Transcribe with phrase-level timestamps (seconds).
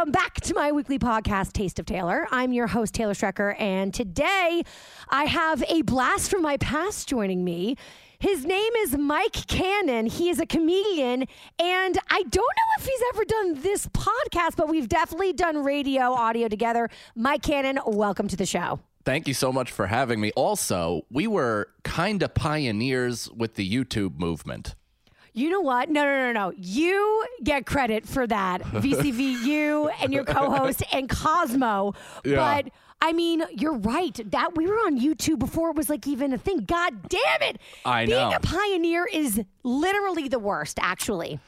[0.00, 2.26] Welcome back to my weekly podcast, Taste of Taylor.
[2.30, 4.62] I'm your host, Taylor Strecker, and today
[5.10, 7.76] I have a blast from my past joining me.
[8.18, 10.06] His name is Mike Cannon.
[10.06, 11.26] He is a comedian,
[11.58, 16.14] and I don't know if he's ever done this podcast, but we've definitely done radio
[16.14, 16.88] audio together.
[17.14, 18.80] Mike Cannon, welcome to the show.
[19.04, 20.32] Thank you so much for having me.
[20.34, 24.76] Also, we were kind of pioneers with the YouTube movement.
[25.32, 25.88] You know what?
[25.90, 26.52] No, no, no, no.
[26.56, 28.62] You get credit for that.
[28.62, 31.94] VCV, you and your co-host and Cosmo.
[32.24, 32.36] Yeah.
[32.36, 34.20] But I mean, you're right.
[34.30, 36.64] That we were on YouTube before it was like even a thing.
[36.64, 37.60] God damn it.
[37.84, 38.36] I Being know.
[38.36, 41.38] a pioneer is literally the worst, actually.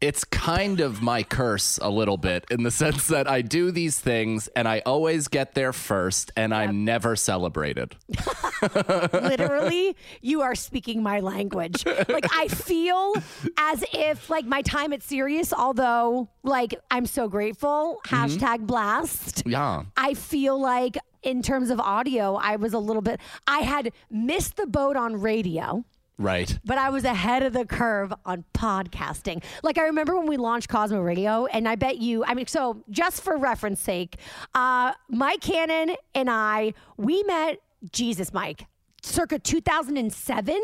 [0.00, 3.98] It's kind of my curse a little bit in the sense that I do these
[3.98, 7.96] things and I always get there first and I'm never celebrated.
[9.12, 13.14] literally you are speaking my language like i feel
[13.58, 18.16] as if like my time at Sirius, although like i'm so grateful Mm-hmm.
[18.16, 19.84] hashtag blast Yeah.
[19.96, 24.56] i feel like in terms of audio i was a little bit i had missed
[24.56, 25.84] the boat on radio
[26.18, 26.58] Right.
[26.64, 29.42] but I was ahead of the curve on podcasting.
[29.62, 32.82] Like I remember when we launched Cosmo Radio, and I bet you, I mean, so
[32.90, 34.16] just for reference sake,
[34.54, 37.60] uh, Mike Cannon and I, we met,
[37.92, 38.66] Jesus, Mike,
[39.02, 40.58] circa 2007.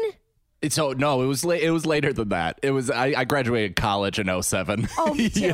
[0.71, 2.59] So no, it was la- it was later than that.
[2.63, 4.89] It was I, I graduated college in 07.
[4.97, 5.53] Oh, me too.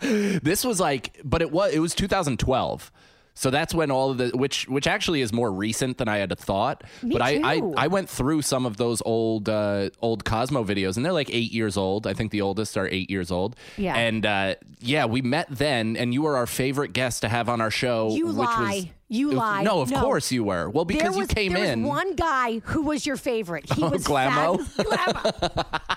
[0.40, 2.92] this was like but it was it was 2012
[3.38, 6.36] so that's when all of the which which actually is more recent than I had
[6.38, 6.82] thought.
[7.02, 7.62] Me but I, I.
[7.76, 11.52] I went through some of those old uh, old Cosmo videos and they're like eight
[11.52, 12.06] years old.
[12.06, 13.54] I think the oldest are eight years old.
[13.76, 13.94] Yeah.
[13.96, 17.60] And uh, yeah, we met then and you were our favorite guest to have on
[17.60, 18.10] our show.
[18.14, 18.74] You which lie.
[18.74, 19.62] Was, You lie.
[19.62, 20.00] No, of No.
[20.00, 20.68] course you were.
[20.68, 21.82] Well, because there was, you came there in.
[21.82, 23.72] was one guy who was your favorite.
[23.72, 24.60] He Oh, was Glamo?
[24.60, 25.96] fab- Glamo.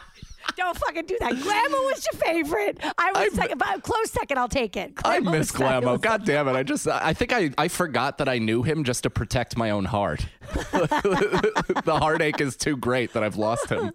[0.56, 1.34] Don't fucking do that.
[1.34, 2.78] Glamo was your favorite.
[2.97, 4.38] I was I- second, close second.
[4.38, 4.94] I'll take it.
[5.03, 6.00] I miss was fabulous.
[6.00, 6.02] Glamo.
[6.02, 6.53] God damn it.
[6.53, 9.69] I just, I think I, I forgot that I knew him just to protect my
[9.72, 10.25] own heart.
[10.53, 13.91] the heartache is too great that I've lost him.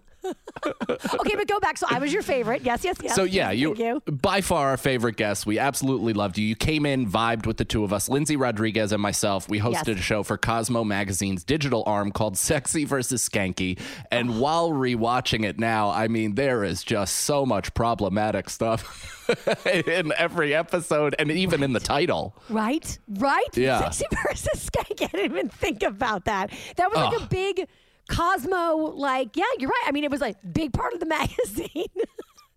[0.65, 1.77] Okay, but go back.
[1.77, 2.63] So I was your favorite.
[2.63, 3.15] Yes, yes, yes.
[3.15, 4.01] So yeah, you, you.
[4.11, 5.45] by far our favorite guest.
[5.45, 6.45] We absolutely loved you.
[6.45, 9.47] You came in, vibed with the two of us, Lindsay Rodriguez and myself.
[9.49, 9.99] We hosted Yes.
[9.99, 13.79] a show for Cosmo Magazine's digital arm called Sexy versus Skanky.
[14.11, 19.25] And while rewatching it now, I mean, there is just so much problematic stuff
[19.65, 22.35] in every episode and even in the title.
[22.49, 23.45] Right, right.
[23.55, 23.89] Yeah.
[23.89, 25.03] Sexy versus Skanky.
[25.03, 26.51] I didn't even think about that.
[26.77, 27.67] That was like a big
[28.09, 28.75] Cosmo.
[28.95, 29.83] Like, yeah, you're right.
[29.87, 31.85] I mean, it was like big part of the magazine.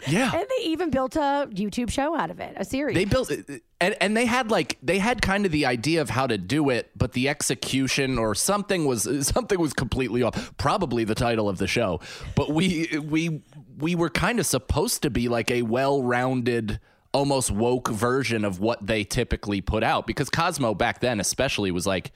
[0.09, 0.33] Yeah.
[0.35, 2.95] and they even built a YouTube show out of it, a series.
[2.95, 6.27] They built and and they had like they had kind of the idea of how
[6.27, 10.57] to do it, but the execution or something was something was completely off.
[10.57, 12.01] Probably the title of the show,
[12.35, 13.43] but we we
[13.79, 16.81] we were kind of supposed to be like a well-rounded
[17.13, 21.85] almost woke version of what they typically put out because Cosmo back then especially was
[21.85, 22.13] like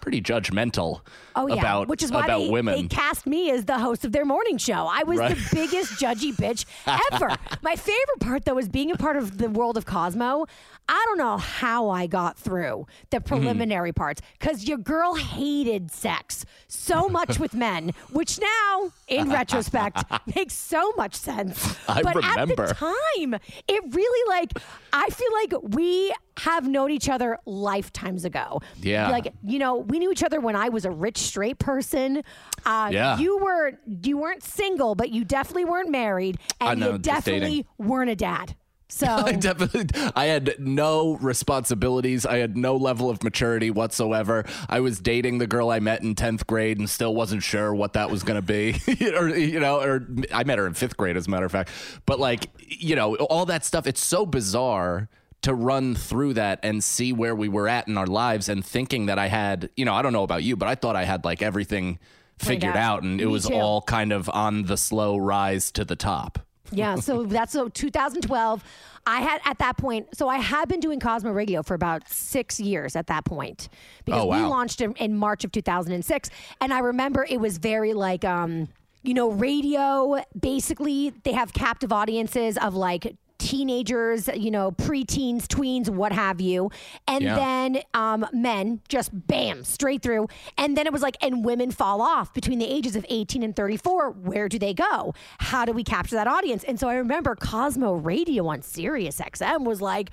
[0.00, 1.02] pretty judgmental
[1.36, 2.74] Oh yeah, about which is why about they, women.
[2.82, 4.88] they cast me as the host of their morning show.
[4.90, 5.36] I was Right.
[5.36, 6.64] the biggest judgy bitch
[7.12, 7.36] ever.
[7.62, 10.46] My favorite part though was being a part of the world of Cosmo.
[10.88, 13.28] I don't know how I got through the Mm-hmm.
[13.28, 20.02] preliminary parts because your girl hated sex so much with men, which now, in retrospect,
[20.34, 21.76] makes so much sense.
[21.88, 22.66] I but at remember.
[22.68, 23.34] the time,
[23.68, 24.52] it really like
[24.92, 28.60] I feel like we have known each other lifetimes ago.
[28.80, 29.10] Yeah.
[29.10, 32.22] like you know, we knew each other when I was a rich straight person.
[32.64, 33.18] Uh, Yeah.
[33.18, 33.72] You were
[34.02, 38.56] you weren't single, but you definitely weren't married, and know, you definitely weren't a dad.
[38.90, 42.26] So I definitely I had no responsibilities.
[42.26, 44.44] I had no level of maturity whatsoever.
[44.68, 47.94] I was dating the girl I met in 10th grade and still wasn't sure what
[47.94, 48.76] that was going to be.
[49.16, 51.70] or you know, or I met her in 5th grade as a matter of fact.
[52.06, 55.08] But like, you know, all that stuff it's so bizarre
[55.42, 59.06] to run through that and see where we were at in our lives and thinking
[59.06, 61.24] that I had, you know, I don't know about you, but I thought I had
[61.24, 61.98] like everything
[62.38, 62.98] figured out.
[62.98, 63.54] out and it Me was too.
[63.54, 66.40] all kind of on the slow rise to the top.
[66.72, 68.64] Yeah, so that's so 2012.
[69.06, 72.60] I had at that point, so I had been doing Cosmo Radio for about six
[72.60, 73.68] years at that point
[74.04, 76.30] because Oh, we launched in, in March of 2006,
[76.60, 78.68] and I remember it was very like, um,
[79.02, 80.22] you know, radio.
[80.38, 86.70] Basically, they have captive audiences of like teenagers, you know, preteens, tweens, what have you,
[87.08, 87.34] and Yeah.
[87.34, 92.00] then um, men just bam straight through, and then it was like, and women fall
[92.00, 94.10] off between the ages of 18 and 34.
[94.10, 95.14] Where do they go?
[95.38, 96.62] How do we capture that audience?
[96.64, 100.10] And so I remember Cosmo Radio on Sirius XM was like,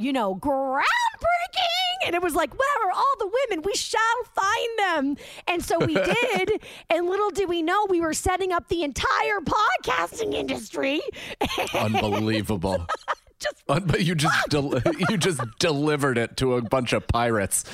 [0.00, 2.06] you know, groundbreaking.
[2.06, 3.62] And it was like, where are all the women?
[3.62, 4.00] We shall
[4.34, 5.16] find them.
[5.46, 5.94] And so we
[6.34, 6.62] did.
[6.88, 11.00] and little did we know, we were setting up the entire podcasting industry.
[11.74, 12.86] Unbelievable.
[13.40, 17.64] Just But you just del- you just delivered it to a bunch of pirates.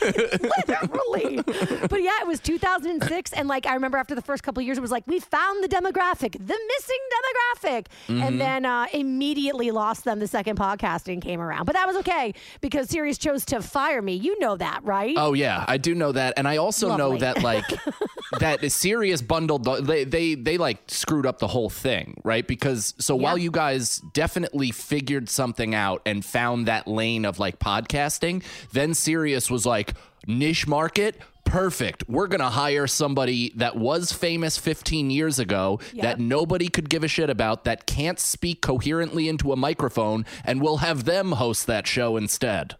[0.00, 1.42] literally.
[1.42, 4.78] but yeah, it was 2006, and like I remember after the first couple of years,
[4.78, 6.38] it was like we found the demographic, the
[6.68, 8.22] missing demographic, Mm-hmm.
[8.22, 11.64] and then uh, immediately lost them the second podcasting came around.
[11.66, 14.14] But that was okay because Sirius chose to fire me.
[14.14, 15.14] You know that, right?
[15.18, 17.64] Oh yeah, I do know that, and I also know that like
[18.40, 19.64] that Sirius bundled.
[19.64, 22.46] the- They they they like screwed up the whole thing, right?
[22.46, 27.58] Because so while you guys definitely figured something out and found that lane of like
[27.58, 29.94] podcasting, then Sirius was like
[30.26, 31.16] niche market.
[31.44, 32.04] Perfect.
[32.08, 37.02] We're going to hire somebody that was famous 15 years ago that nobody could give
[37.02, 41.66] a shit about, that can't speak coherently into a microphone, and we'll have them host
[41.66, 42.76] that show instead.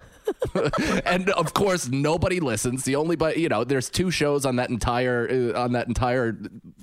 [1.06, 4.68] and of course nobody listens the only but you know there's two shows on that
[4.68, 6.34] entire uh, on that entire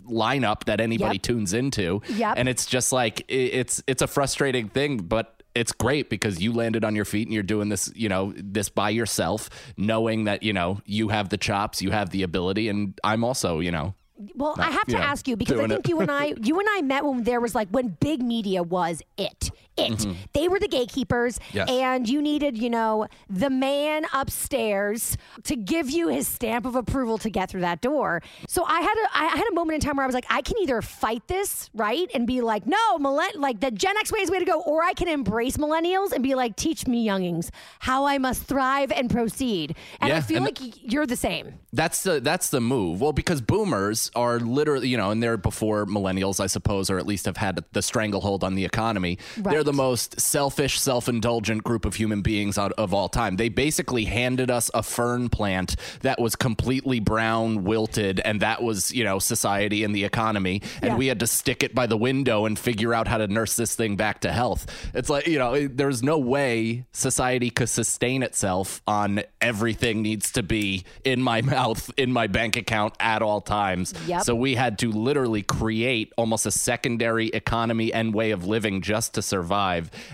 [0.10, 1.22] lineup that anybody Yep.
[1.22, 2.34] tunes into Yep.
[2.38, 6.84] and it's just like it's it's a frustrating thing but it's great because you landed
[6.84, 10.54] on your feet and you're doing this you know this by yourself knowing that you
[10.54, 13.94] know you have the chops you have the ability and i'm also you know
[14.36, 15.90] Well, I have to ask you because I think it.
[15.90, 19.02] you and I, you and I met when there was like when big media was
[19.18, 20.06] it, it.
[20.34, 21.58] They were the gatekeepers, Mm-hmm.
[21.58, 21.70] Yes.
[21.70, 27.18] and you needed, you know, the man upstairs to give you his stamp of approval
[27.20, 28.22] to get through that door.
[28.48, 30.42] So I had a, I had a moment in time where I was like, I
[30.42, 34.20] can either fight this, right, and be like, no, millenn- like the Gen X way
[34.20, 37.04] is the way to go, or I can embrace millennials and be like, teach me
[37.04, 39.76] youngings how I must thrive and proceed.
[40.00, 41.56] And I feel and- like y- you're the same.
[41.74, 43.02] That's the that's the move.
[43.02, 47.06] Well, because boomers are literally, you know, and they're before millennials, I suppose, or at
[47.06, 49.18] least have had the stranglehold on the economy.
[49.36, 53.36] They're the most selfish, self-indulgent group of human beings out of all time.
[53.36, 58.94] They basically handed us a fern plant that was completely brown, wilted, and that was,
[58.94, 60.96] you know, society and the economy, and Yeah.
[60.98, 63.76] we had to stick it by the window and figure out how to nurse this
[63.76, 64.66] thing back to health.
[64.94, 70.44] It's like, you know, there's no way society could sustain itself on everything needs to
[70.44, 73.94] be in my mouth, in my bank account at all times.
[74.08, 74.22] Yep.
[74.22, 79.16] So we had to literally create almost a secondary economy and way of living just
[79.16, 79.55] to survive.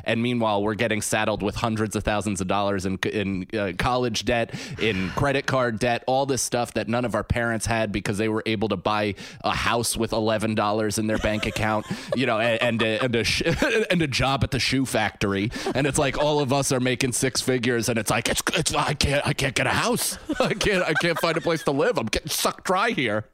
[0.04, 4.26] And meanwhile, we're getting saddled with hundreds of thousands of dollars in, in uh, college
[4.26, 8.18] debt, in credit card debt, all this stuff that none of our parents had because
[8.18, 11.86] they were able to buy a house with eleven dollars in their bank account,
[12.16, 13.42] you know, and and a, and, a sh-
[13.90, 15.52] and a job at the shoe factory.
[15.74, 18.74] And it's like all of us are making six figures, and it's like it's it's
[18.74, 20.18] I can't I can't get a house.
[20.40, 21.98] I can't I can't find a place to live.
[21.98, 23.26] I'm getting sucked dry here.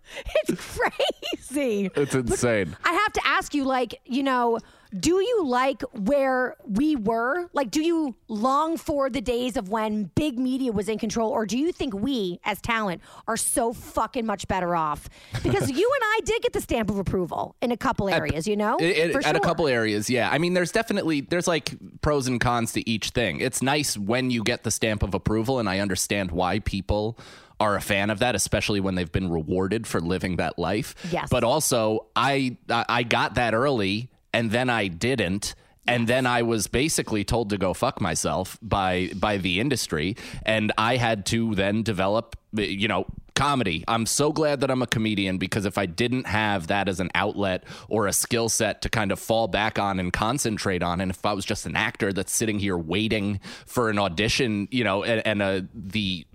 [0.48, 1.90] It's crazy.
[1.96, 2.76] It's insane.
[2.84, 4.60] I have to ask you, like, you know,
[4.98, 7.50] do you like where we were?
[7.54, 11.30] Like, do you long for the days of when big media was in control?
[11.32, 15.10] Or do you think we, as talent, are so fucking much better off?
[15.44, 18.56] Because you and I did get the stamp of approval in a couple areas, you
[18.56, 18.78] know?
[18.78, 20.30] It- it- at a couple areas, yeah.
[20.32, 23.40] I mean, there's definitely there's like pros and cons to each thing.
[23.40, 27.18] It's nice when you get the stamp of approval, and I understand why people
[27.60, 30.94] are a fan of that, especially when they've been rewarded for living that life.
[31.12, 31.28] Yes.
[31.32, 35.56] But also, I I got that early, and then I didn't.
[35.90, 40.74] And then I was basically told to go fuck myself by by the industry, and
[40.78, 43.06] I had to then develop, you know,
[43.38, 43.84] comedy.
[43.88, 47.12] I'm so glad that I'm a comedian because if I didn't have that as an
[47.14, 51.12] outlet or a skill set to kind of fall back on and concentrate on, and
[51.12, 55.04] if I was just an actor that's sitting here waiting for an audition, you know,
[55.04, 56.26] and, and uh, the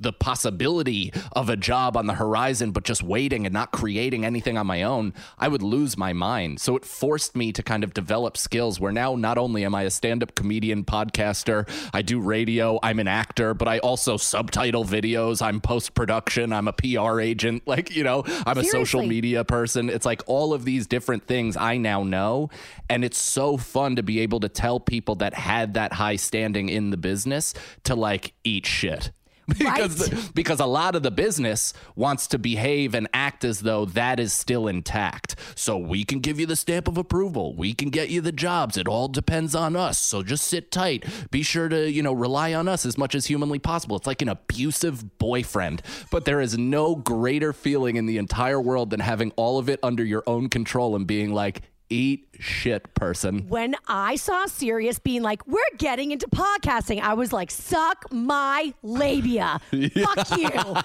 [0.00, 4.58] the possibility of a job on the horizon, but just waiting and not creating anything
[4.58, 6.60] on my own, I would lose my mind.
[6.60, 9.82] So it forced me to kind of develop skills where now not only am I
[9.82, 14.84] a stand up comedian, podcaster, I do radio, I'm an actor, but I also subtitle
[14.84, 15.94] videos, I'm post
[16.32, 19.88] production, I'm a PR agent, like, you know, I'm a social media person.
[19.88, 22.50] It's like all of these different things I now know.
[22.88, 26.68] And it's so fun to be able to tell people that had that high standing
[26.68, 29.12] in the business to like eat shit.
[29.58, 30.30] Because, Right.
[30.34, 34.32] because a lot of the business wants to behave and act as though that is
[34.32, 35.36] still intact.
[35.56, 37.54] So we can give you the stamp of approval.
[37.56, 38.76] We can get you the jobs.
[38.76, 39.98] It all depends on us.
[39.98, 41.04] So just sit tight.
[41.30, 43.96] Be sure to, you know, rely on us as much as humanly possible.
[43.96, 45.82] It's like an abusive boyfriend.
[46.10, 49.80] But there is no greater feeling in the entire world than having all of it
[49.82, 53.48] under your own control and being like, eat shit, person.
[53.48, 58.72] when I saw Sirius being like, "We're getting into podcasting," I was like, "Suck my
[58.82, 60.50] labia, fuck you."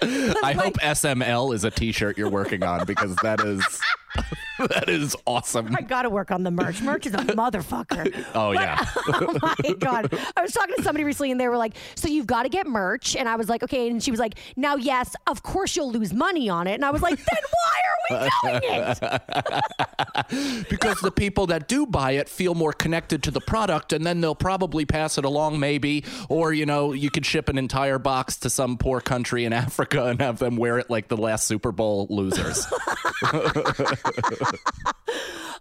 [0.02, 3.80] I hope SML is a t-shirt you're working on because that is
[4.58, 5.74] that is awesome.
[5.76, 6.80] I gotta work on the merch.
[6.82, 8.12] Merch is a motherfucker.
[8.34, 8.84] Oh But- yeah.
[9.08, 10.12] oh my god!
[10.36, 12.66] I was talking to somebody recently, and they were like, "So you've got to get
[12.66, 15.92] merch," and I was like, "Okay." And she was like, "Now, yes, of course you'll
[15.92, 20.98] lose money on it," and I was like, "Then why are we doing it?" because
[21.00, 24.34] the people that do buy it feel more connected to the product and then they'll
[24.34, 28.50] probably pass it along maybe or you know you could ship an entire box to
[28.50, 32.06] some poor country in Africa and have them wear it like the last Super Bowl
[32.10, 32.66] losers.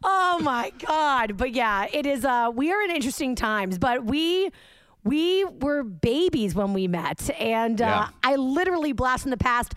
[0.03, 1.37] Oh my god!
[1.37, 2.23] But yeah, it is.
[2.23, 4.51] Uh, we are in interesting times, but we.
[5.03, 8.09] We were babies when we met, and uh, Yeah.
[8.23, 9.73] I literally blast in the past.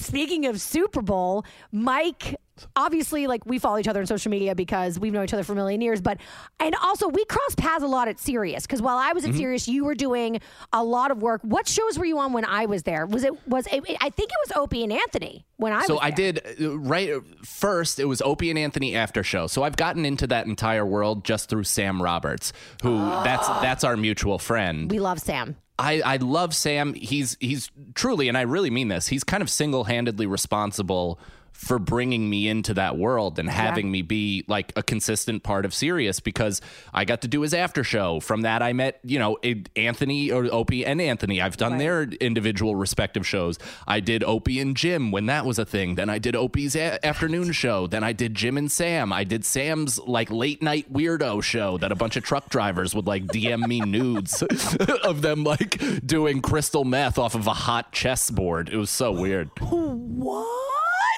[0.00, 2.36] Speaking of Super Bowl, Mike,
[2.76, 5.52] obviously, like we follow each other on social media because we've known each other for
[5.52, 6.18] a million years, but
[6.58, 9.32] and also we crossed paths a lot at Sirius because while I was Mm-hmm.
[9.32, 10.40] at Sirius, you were doing
[10.72, 11.40] a lot of work.
[11.42, 13.06] What shows were you on when I was there?
[13.06, 16.00] Was it was it, I think it was Opie and Anthony when I was so
[16.00, 17.12] I did uh, right
[17.44, 19.46] first it was Opie and Anthony after show.
[19.46, 22.52] So I've gotten into that entire world just through Sam Roberts,
[22.82, 24.90] who that's that's our mutual friend.
[24.90, 25.56] We love Sam.
[25.80, 26.94] I, I love Sam.
[26.94, 29.08] He's he's truly, and I really mean this.
[29.08, 31.18] He's kind of single handedly responsible
[31.52, 35.74] for bringing me into that world and having me be like a consistent part of
[35.74, 36.60] Sirius because
[36.94, 38.18] I got to do his after show.
[38.20, 39.38] From that, I met you know
[39.76, 41.40] Anthony or Opie and Anthony.
[41.40, 43.58] I've done their individual respective shows.
[43.86, 45.96] I did Opie and Jim when that was a thing.
[45.96, 47.86] Then I did Opie's a- afternoon show.
[47.86, 49.12] Then I did Jim and Sam.
[49.12, 53.06] I did Sam's like late night weirdo show that a bunch of truck drivers would
[53.06, 54.42] like DM me nudes
[55.04, 58.68] of them like doing crystal meth off of a hot chessboard.
[58.70, 59.50] It was so weird.
[59.60, 60.46] What?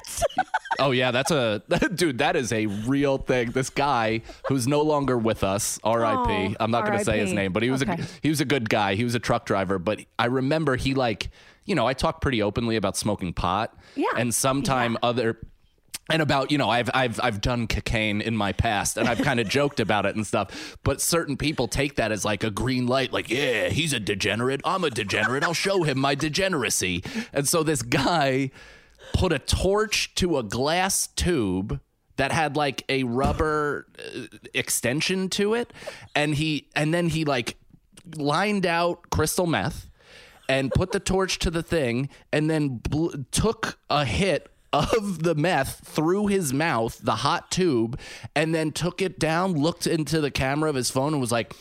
[0.79, 1.61] Oh yeah, that's a
[1.95, 2.17] dude.
[2.17, 3.51] That is a real thing.
[3.51, 6.55] This guy who's no longer with us, R.I.P.
[6.59, 7.93] Oh, I'm not going to say his name, but he was Okay.
[7.93, 8.95] a he was a good guy.
[8.95, 11.29] He was a truck driver, but I remember he like
[11.65, 13.77] you know I talk pretty openly about smoking pot.
[13.95, 14.07] Yeah.
[14.17, 15.37] and sometime other.
[16.09, 19.39] And about you know I've I've I've done cocaine in my past and I've kind
[19.39, 22.87] of joked about it and stuff, but certain people take that as like a green
[22.87, 27.47] light, like yeah he's a degenerate, I'm a degenerate, I'll show him my degeneracy, and
[27.47, 28.51] so this guy
[29.13, 31.79] put a torch to a glass tube
[32.15, 34.21] that had like a rubber uh,
[34.53, 35.73] extension to it
[36.15, 37.57] and he and then he like
[38.15, 39.89] lined out crystal meth
[40.47, 45.35] and put the torch to the thing and then bl- took a hit of the
[45.35, 47.99] meth through his mouth the hot tube
[48.35, 51.53] and then took it down looked into the camera of his phone and was like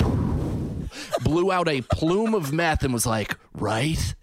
[1.22, 4.14] blew out a plume of meth and was like, right?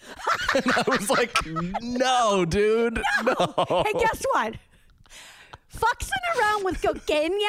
[0.56, 1.36] And I was like,
[1.82, 3.02] no, dude.
[3.24, 3.84] No.
[3.86, 4.56] Hey, guess what?
[5.74, 7.40] Fucksing around with cocaine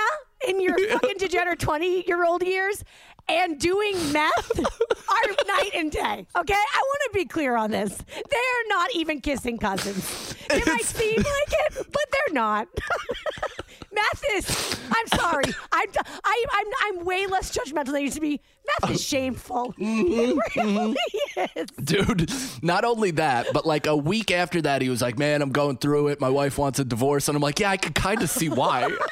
[0.47, 2.85] in your fucking degenerate 20 year old years
[3.29, 6.27] and doing meth are night and day.
[6.37, 6.55] Okay?
[6.55, 7.97] I want to be clear on this.
[7.97, 10.35] They're not even kissing cousins.
[10.49, 12.69] They might seem like it, but they're not.
[13.93, 15.45] meth is, I'm sorry.
[15.73, 15.89] I'm,
[16.25, 18.41] I, I'm, I'm way less judgmental than I used to be.
[18.81, 19.01] Meth is oh.
[19.01, 19.75] shameful.
[19.83, 20.97] Mm-hmm, it really
[21.37, 21.59] mm-hmm.
[21.59, 21.67] is.
[21.85, 22.31] Dude,
[22.63, 25.77] not only that, but like a week after that, he was like, man, I'm going
[25.77, 26.21] through it.
[26.21, 27.29] My wife wants a divorce.
[27.29, 28.89] And I'm like, yeah, I can kind of see why.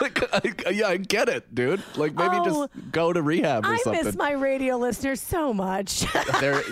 [0.00, 0.22] Like,
[0.66, 1.82] I, yeah, I get it, dude.
[1.96, 4.04] Like, maybe Oh, just go to rehab or I something.
[4.04, 6.04] miss my radio listeners so much.
[6.40, 6.62] they're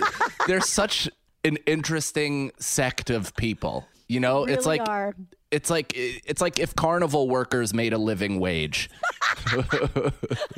[0.47, 1.09] they're such
[1.45, 3.87] an interesting sect of people.
[4.09, 5.15] You know, it's like are.
[5.51, 8.91] It's like it's like if carnival workers made a living wage.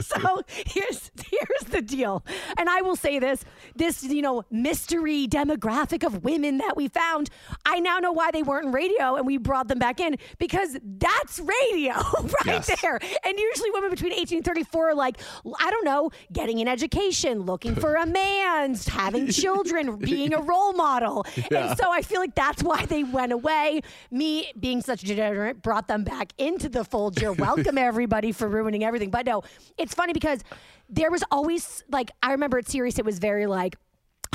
[0.01, 2.25] so here's here's the deal
[2.59, 3.45] and i will say this
[3.77, 7.29] this you know mystery demographic of women that we found
[7.67, 10.77] i now know why they weren't in radio and we brought them back in because
[10.99, 11.93] that's radio
[12.47, 12.81] right Yes.
[12.83, 15.19] there and usually women between 18 and 34 are like
[15.59, 20.73] i don't know getting an education looking for a man having children being a role
[20.73, 21.71] model Yeah.
[21.71, 23.81] and so i feel like that's why they went away
[24.11, 28.49] me being such a degenerate brought them back into the fold you're welcome everybody for
[28.49, 29.43] ruining everything but no
[29.77, 30.41] it's funny because
[30.89, 33.77] there was always like i remember at Sirius it was very like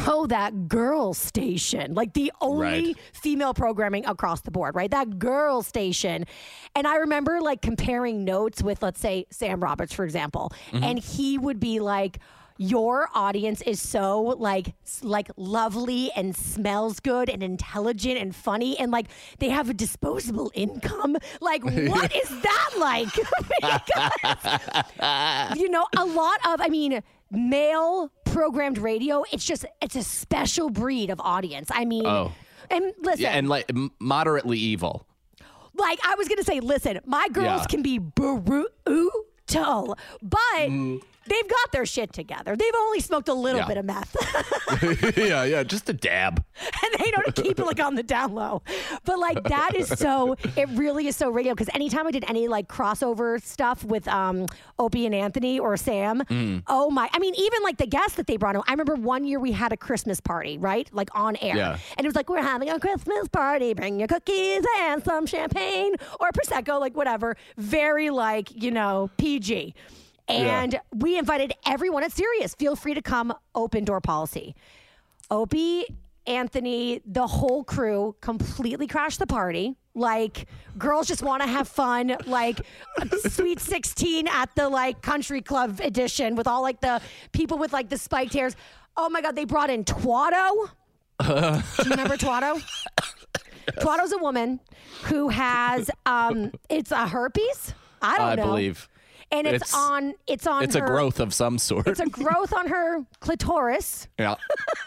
[0.06, 2.98] Oh, that girl station, like the only Right.
[3.14, 4.90] female programming across the board, right?
[4.90, 6.26] That girl station.
[6.76, 10.84] And I remember like comparing notes with, let's say, Sam Roberts, for example, mm-hmm.
[10.84, 12.20] and he would be like,
[12.58, 18.92] your audience is so like like lovely and smells good and intelligent and funny and
[18.92, 19.08] like
[19.40, 23.08] they have a disposable income like what is that like
[24.98, 30.04] Because, you know a lot of i mean male programmed radio it's just it's a
[30.04, 32.32] special breed of audience i mean Oh.
[32.70, 35.06] and listen Yeah, and like moderately evil.
[35.76, 37.66] like I was gonna say, listen, my girls Yeah.
[37.68, 38.68] can be brutal,
[40.22, 41.02] but mm.
[41.28, 42.56] They've got their shit together.
[42.56, 43.68] They've only smoked a little Yeah.
[43.68, 44.16] bit of meth,
[45.18, 46.44] yeah, yeah, just a dab.
[46.84, 48.62] and they don't keep it like on the down low.
[49.06, 51.54] But like that is so, it really is so radio.
[51.54, 54.48] Because anytime I did any like crossover stuff with um
[54.80, 56.64] Opie and Anthony or Sam, Mm.
[56.68, 58.64] oh my, I mean even like the guests that they brought on.
[58.68, 61.78] I remember one year we had a Christmas party, right, like on air, Yeah.
[61.98, 63.74] and it was like we're having a Christmas party.
[63.74, 67.36] Bring your cookies and some champagne or prosecco, like whatever.
[67.58, 69.74] Very like you know PG.
[70.28, 72.56] And we invited everyone at Sirius.
[72.56, 73.34] Feel free to come.
[73.56, 74.56] Open door policy.
[75.30, 75.86] Opie,
[76.26, 79.76] Anthony, the whole crew completely crashed the party.
[79.96, 82.16] Like girls just want to have fun.
[82.26, 82.62] Like
[83.30, 87.02] Sweet 16 at the like country club edition with all like the
[87.32, 88.56] people with like the spiked hairs.
[88.96, 90.70] Oh my God, they brought in Twatto.
[91.20, 92.62] Do you remember Twatto?
[93.80, 94.60] Twatto's a woman
[95.04, 97.74] who has um it's a herpes.
[98.02, 98.32] I don't know.
[98.32, 98.46] I know.
[98.52, 98.90] believe.
[99.34, 101.88] And it's, It's- on it's on It's a growth of some sort.
[101.88, 104.36] It's a growth on her clitoris yeah.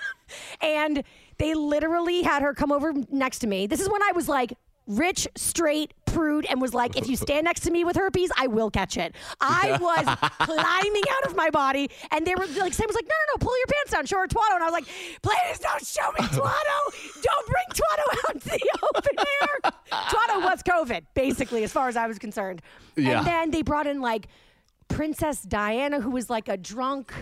[0.61, 1.03] and
[1.38, 3.67] they literally had her come over next to me.
[3.67, 4.55] This is when I was like
[4.87, 8.46] rich, straight, prude, and was like, if you stand next to me with herpes, I
[8.46, 9.14] will catch it.
[9.38, 13.14] I was climbing out of my body, and they were like, Sam was like, no,
[13.14, 14.54] no, no, pull your pants down, show her Twatto.
[14.54, 14.87] And I was like,
[15.20, 17.23] please don't show me Twatto.
[17.23, 19.73] Don't bring Twatto out to the open air.
[20.08, 22.62] Twatto was COVID, basically, as far as I was concerned.
[22.96, 23.18] Yeah.
[23.18, 24.28] And then they brought in like
[24.88, 27.12] Princess Diana, who was like a drunk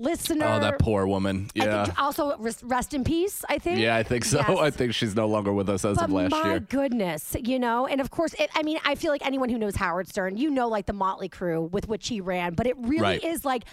[0.00, 0.46] listener.
[0.46, 1.48] Oh, that poor woman.
[1.60, 1.84] I Yeah.
[1.84, 3.44] think also rest, rest in peace.
[3.48, 3.78] I think.
[3.78, 4.38] Yeah, I think so.
[4.46, 4.58] Yes.
[4.60, 6.52] I think she's no longer with us as But of last my year.
[6.54, 9.58] My goodness, you know, and of course, it, I mean, I feel like anyone who
[9.58, 12.76] knows Howard Stern, you know, like the Motley Crew with which he ran, but it
[12.78, 13.24] really Right.
[13.24, 13.64] is like,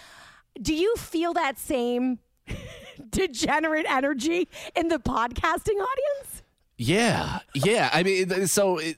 [0.60, 2.18] do you feel that same
[3.10, 6.42] degenerate energy in the podcasting audience?
[6.76, 7.90] Yeah, yeah.
[7.92, 8.96] I mean, so it,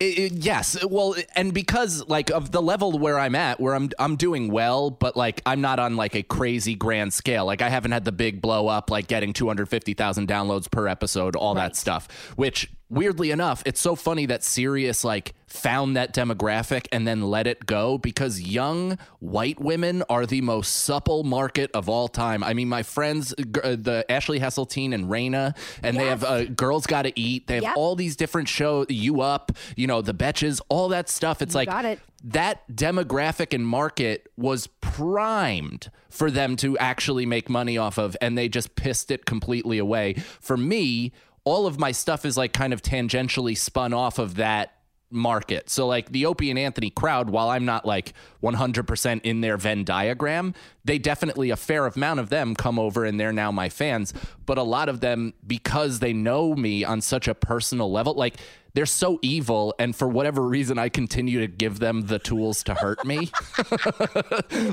[0.00, 0.82] it, it- yes.
[0.84, 4.90] Well, and because like of the level where I'm at, where I'm I'm doing well,
[4.90, 7.46] but like I'm not on like a crazy grand scale.
[7.46, 11.54] Like I haven't had the big blow up, like getting 250,000 downloads per episode, all
[11.54, 12.08] that stuff.
[12.36, 17.46] Which weirdly enough, it's so funny that Sirius like found that demographic and then let
[17.46, 22.42] it go because young white women are the most supple market of all time.
[22.42, 26.86] I mean, my friends, uh, the Ashley Hesseltine and Rayna, and they have uh, Girls
[26.86, 27.46] Gotta Eat.
[27.46, 27.76] They have Yep.
[27.76, 31.40] all these different shows, You Up, you know, The Betches, all that stuff.
[31.40, 32.00] It's like got it.
[32.24, 38.36] that demographic and market was primed for them to actually make money off of, and
[38.36, 40.14] they just pissed it completely away.
[40.40, 41.12] For me,
[41.44, 44.73] all of my stuff is like kind of tangentially spun off of that
[45.14, 45.70] market.
[45.70, 49.84] So like the Opie and Anthony crowd, while I'm not like 100% in their Venn
[49.84, 54.12] diagram, they definitely a fair amount of them come over and they're now my fans,
[54.44, 58.36] but a lot of them because they know me on such a personal level, like
[58.74, 62.74] they're so evil and for whatever reason I continue to give them the tools to
[62.74, 63.30] hurt me.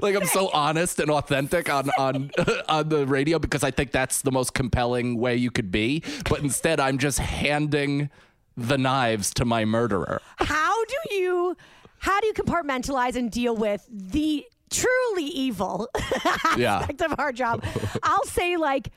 [0.02, 2.32] like I'm so honest and authentic on on
[2.70, 6.40] on the radio because I think that's the most compelling way you could be, but
[6.40, 8.10] instead I'm just handing
[8.58, 10.22] the knives to my murderer.
[10.38, 11.56] How do you,
[12.00, 15.90] how do you compartmentalize and deal with the truly evil
[16.58, 16.78] Yeah.
[16.80, 17.64] aspect of our job?
[18.04, 18.90] I'll say like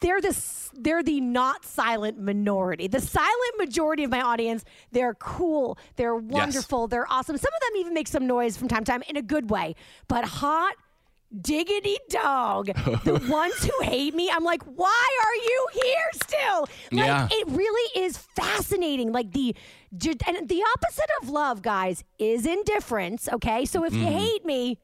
[0.00, 0.36] they're the
[0.74, 2.88] they're the not silent minority.
[2.88, 7.36] The silent majority of my audience, they're cool, they're wonderful, they're awesome.
[7.36, 9.74] Some of them even make some noise from time to time in a good way.
[10.08, 10.74] But hot
[11.40, 12.66] diggity dog.
[12.66, 16.60] the ones who hate me, I'm like, why are you here still?
[16.92, 17.28] Like, Yeah.
[17.30, 19.12] it really is fascinating.
[19.12, 19.54] Like the
[20.26, 23.28] and the opposite of love, guys, is indifference.
[23.32, 24.78] Okay, so if you hate me,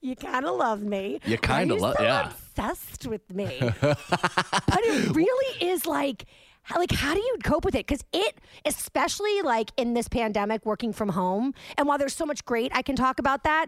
[0.00, 1.20] you kind of love me.
[1.24, 1.28] Mm.
[1.28, 2.30] You kinda love, lo- so yeah.
[2.30, 3.58] obsessed with me.
[3.80, 6.24] but it really is like
[6.76, 10.92] like how do you cope with it because it especially like in this pandemic working
[10.92, 13.66] from home and while there's so much great i can talk about that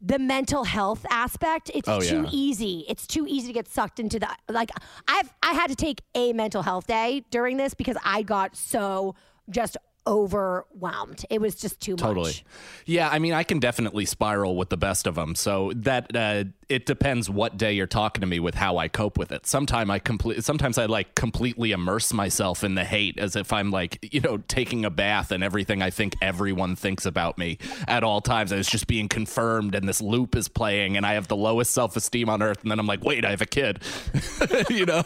[0.00, 2.28] the mental health aspect it's Oh, too yeah.
[2.32, 4.70] easy it's too easy to get sucked into the like
[5.08, 9.14] i've i had to take a mental health day during this because i got so
[9.50, 9.76] just
[10.06, 12.14] overwhelmed it was just too Totally.
[12.26, 12.44] much Totally.
[12.86, 15.34] Yeah, I mean, I can definitely spiral with the best of them.
[15.34, 19.16] So that uh, it depends what day you're talking to me with how I cope
[19.16, 19.46] with it.
[19.46, 20.44] Sometimes I complete.
[20.44, 24.38] Sometimes I like completely immerse myself in the hate as if I'm like you know
[24.48, 28.52] taking a bath and everything I think everyone thinks about me at all times.
[28.52, 31.70] I was just being confirmed, and this loop is playing, and I have the lowest
[31.70, 32.62] self esteem on earth.
[32.62, 33.80] And then I'm like, wait, I have a kid,
[34.70, 35.04] you know.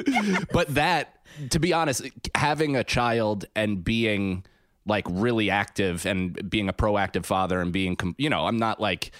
[0.52, 1.14] but that,
[1.50, 2.02] to be honest,
[2.34, 4.44] having a child and being
[4.86, 9.12] like really active and being a proactive father and being you know i'm not like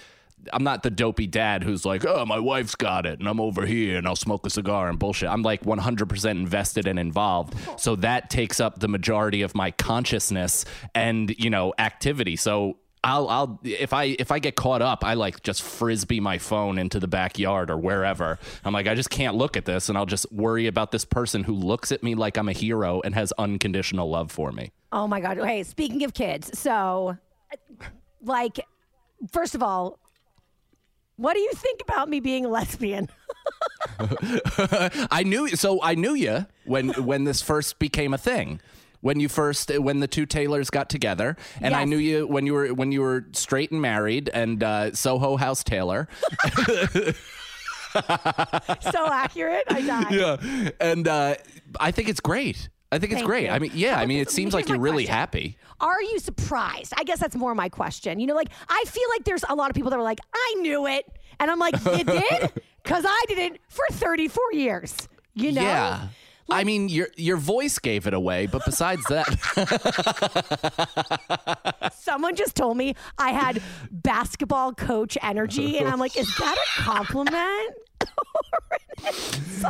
[0.51, 3.65] i'm not the dopey dad who's like oh my wife's got it and i'm over
[3.65, 5.29] here and i'll smoke a cigar and bullshit.
[5.29, 7.53] I'm like 100% invested and involved.
[7.77, 12.35] So that takes up the majority of my consciousness and you know activity.
[12.35, 16.37] So I'll, I'll, if I, if I get caught up, I like just frisbee my
[16.37, 18.37] phone into the backyard or wherever.
[18.63, 21.43] I'm like, I just can't look at this, and I'll just worry about this person
[21.43, 24.71] who looks at me like I'm a hero and has unconditional love for me.
[24.91, 25.37] Oh my God.
[25.37, 27.17] Hey, speaking of kids, so
[28.21, 28.59] like,
[29.31, 29.97] first of all,
[31.15, 33.09] what do you think about me being a lesbian?
[35.11, 38.59] I knew so I knew you when when this first became a thing.
[39.01, 42.53] When you first when the two Taylors got together, and I knew you when you
[42.53, 46.07] were when you were straight and married and uh, Soho House Taylor.
[47.93, 49.63] so accurate.
[49.69, 50.11] I died.
[50.11, 51.35] yeah, and uh,
[51.79, 52.69] I think it's great.
[52.91, 53.45] I think it's Thank great.
[53.45, 53.51] you.
[53.51, 55.15] I mean, yeah, I mean, it seems like you're really question.
[55.15, 55.57] happy.
[55.79, 56.93] Are you surprised?
[56.97, 58.19] I guess that's more my question.
[58.19, 60.55] You know, like I feel like there's a lot of people that were like, I
[60.59, 61.05] knew it.
[61.39, 62.51] And I'm like, you did?
[62.83, 64.95] Because I did it for 34 years.
[65.33, 65.61] You know?
[65.61, 66.07] Yeah.
[66.49, 69.27] I mean, your your voice gave it away, but besides that,
[71.93, 75.77] Someone just told me I had basketball coach energy.
[75.77, 77.75] And I'm like, is that a compliment?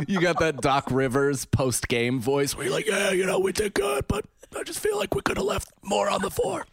[0.08, 3.52] you got that Doc Rivers post game voice where you're like, yeah, you know, we
[3.52, 4.24] did good, but
[4.58, 6.64] I just feel like we could have left more on the floor.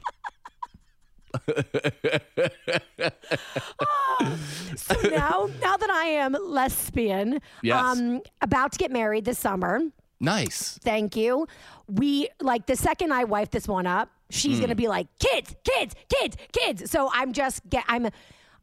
[4.75, 7.81] So now, now that I am lesbian, Yes.
[7.97, 9.79] um, about to get married this summer,
[10.21, 10.77] Nice.
[10.83, 11.47] Thank you.
[11.87, 14.63] We like the second I wife this one up, she's Hmm.
[14.63, 16.91] gonna be like, kids, kids, kids, kids.
[16.91, 18.09] So I'm just get I'm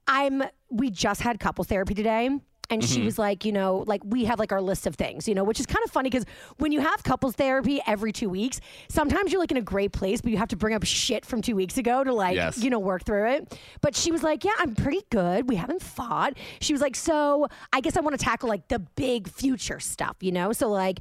[0.06, 2.28] I'm we just had couples therapy today.
[2.68, 3.04] And she Mm-hmm.
[3.04, 5.60] was like, you know, like we have like our list of things, you know, which
[5.60, 6.24] is kind of funny because
[6.58, 10.20] when you have couples therapy every two weeks, sometimes you're like in a great place,
[10.20, 12.58] but you have to bring up shit from two weeks ago to like, Yes.
[12.58, 13.58] you know, work through it.
[13.80, 15.48] But she was like, yeah, I'm pretty good.
[15.48, 16.34] We haven't fought.
[16.60, 20.16] She was like, so I guess I want to tackle like the big future stuff,
[20.20, 20.52] you know?
[20.52, 21.00] So like,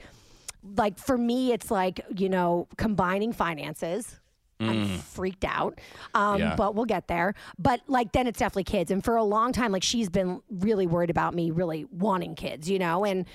[0.78, 4.20] like for me, it's like you know combining finances.
[4.60, 5.80] I'm freaked out,
[6.14, 6.56] um, Yeah.
[6.56, 7.34] but we'll get there.
[7.60, 10.88] But like then it's definitely kids, and for a long time, like she's been really
[10.88, 13.04] worried about me really wanting kids, you know.
[13.06, 13.26] And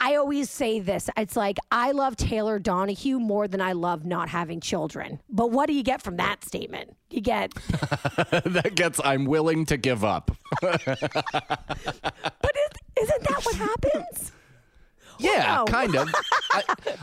[0.00, 4.28] I always say this: it's like I love Taylor Donahue more than I love not
[4.28, 5.20] having children.
[5.30, 6.96] But what do you get from that statement?
[7.10, 10.32] You get, that gets I'm willing to give up.
[10.60, 10.96] but is,
[13.02, 14.32] isn't that what happens?
[15.18, 15.64] Yeah, no.
[15.64, 16.08] kind of.
[16.52, 16.62] I,